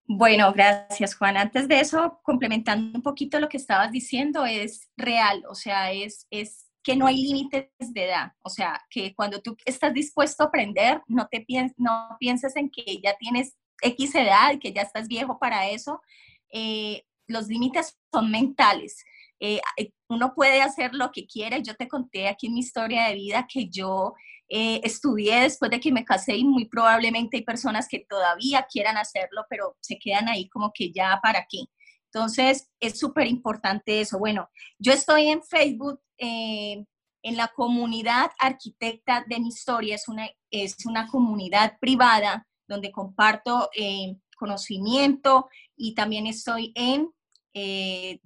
Bueno, 0.09 0.53
gracias 0.53 1.15
Juan. 1.15 1.35
Antes 1.35 1.67
de 1.67 1.81
eso, 1.81 2.21
complementando 2.23 2.97
un 2.97 3.03
poquito 3.03 3.39
lo 3.41 3.49
que 3.49 3.57
estabas 3.57 3.91
diciendo, 3.91 4.45
es 4.45 4.89
real, 4.95 5.43
o 5.49 5.53
sea, 5.53 5.91
es, 5.91 6.27
es 6.31 6.66
que 6.87 6.95
no 6.95 7.05
hay 7.05 7.21
límites 7.21 7.67
de 7.79 8.05
edad, 8.05 8.31
o 8.41 8.49
sea, 8.49 8.81
que 8.89 9.13
cuando 9.13 9.41
tú 9.41 9.57
estás 9.65 9.93
dispuesto 9.93 10.41
a 10.41 10.45
aprender, 10.45 11.01
no, 11.07 11.27
te 11.27 11.45
no 11.75 12.15
pienses 12.17 12.55
en 12.55 12.69
que 12.69 13.01
ya 13.03 13.13
tienes 13.17 13.57
X 13.81 14.15
edad 14.15 14.57
que 14.57 14.71
ya 14.71 14.83
estás 14.83 15.09
viejo 15.09 15.37
para 15.37 15.67
eso. 15.67 16.01
Eh, 16.49 17.03
los 17.27 17.49
límites 17.49 17.97
son 18.09 18.31
mentales. 18.31 19.03
Eh, 19.41 19.59
uno 20.07 20.33
puede 20.33 20.61
hacer 20.61 20.93
lo 20.93 21.11
que 21.11 21.27
quiera. 21.27 21.57
Yo 21.57 21.75
te 21.75 21.89
conté 21.89 22.29
aquí 22.29 22.47
en 22.47 22.53
mi 22.53 22.61
historia 22.61 23.07
de 23.07 23.15
vida 23.15 23.45
que 23.51 23.67
yo 23.67 24.13
eh, 24.47 24.79
estudié 24.81 25.41
después 25.41 25.69
de 25.69 25.81
que 25.81 25.91
me 25.91 26.05
casé 26.05 26.37
y 26.37 26.45
muy 26.45 26.69
probablemente 26.69 27.35
hay 27.35 27.43
personas 27.43 27.89
que 27.89 28.05
todavía 28.07 28.65
quieran 28.71 28.95
hacerlo, 28.95 29.45
pero 29.49 29.75
se 29.81 29.99
quedan 29.99 30.29
ahí 30.29 30.47
como 30.47 30.71
que 30.73 30.93
ya 30.93 31.19
para 31.21 31.45
qué. 31.49 31.65
Entonces, 32.13 32.69
es 32.79 32.99
súper 32.99 33.27
importante 33.27 34.01
eso. 34.01 34.17
Bueno, 34.17 34.49
yo 34.79 34.93
estoy 34.93 35.27
en 35.27 35.43
Facebook, 35.43 36.01
eh, 36.17 36.85
en 37.23 37.35
la 37.35 37.49
comunidad 37.49 38.31
arquitecta 38.39 39.25
de 39.27 39.39
mi 39.39 39.49
historia, 39.49 39.95
es 39.95 40.07
una, 40.07 40.29
es 40.49 40.85
una 40.85 41.07
comunidad 41.07 41.77
privada 41.79 42.47
donde 42.67 42.91
comparto 42.91 43.69
eh, 43.75 44.15
conocimiento 44.37 45.49
y 45.75 45.93
también 45.95 46.27
estoy 46.27 46.71
en 46.75 47.11
eh, 47.53 48.19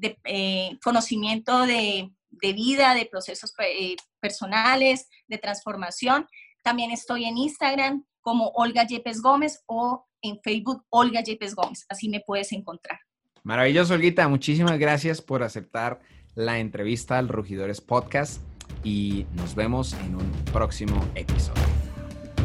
conocimiento 0.84 1.66
de, 1.66 2.12
de, 2.30 2.54
vida, 2.54 2.94
de 2.94 3.06
procesos 3.06 3.54
personales, 4.20 5.08
de 5.28 5.38
transformación. 5.38 6.28
También 6.62 6.92
estoy 6.92 7.26
en 7.26 7.38
Instagram 7.38 8.06
como 8.22 8.50
Olga 8.50 8.86
Yepes 8.86 9.22
Gómez 9.22 9.64
o 9.66 10.06
en 10.22 10.40
Facebook 10.42 10.86
Olga 10.90 11.22
Yepes 11.22 11.56
Gómez. 11.56 11.86
Así 11.90 12.10
me 12.10 12.22
puedes 12.22 12.52
encontrar. 12.52 13.00
Maravilloso, 13.44 13.96
Olguita. 13.96 14.28
Muchísimas 14.28 14.78
gracias 14.78 15.22
por 15.22 15.42
aceptar 15.42 16.00
la 16.36 16.60
entrevista 16.60 17.18
al 17.18 17.28
Rugidores 17.28 17.82
Podcast 17.82 18.42
y 18.84 19.26
nos 19.34 19.56
vemos 19.56 19.94
en 19.94 20.16
un 20.16 20.32
próximo 20.52 21.04
episodio. 21.16 21.64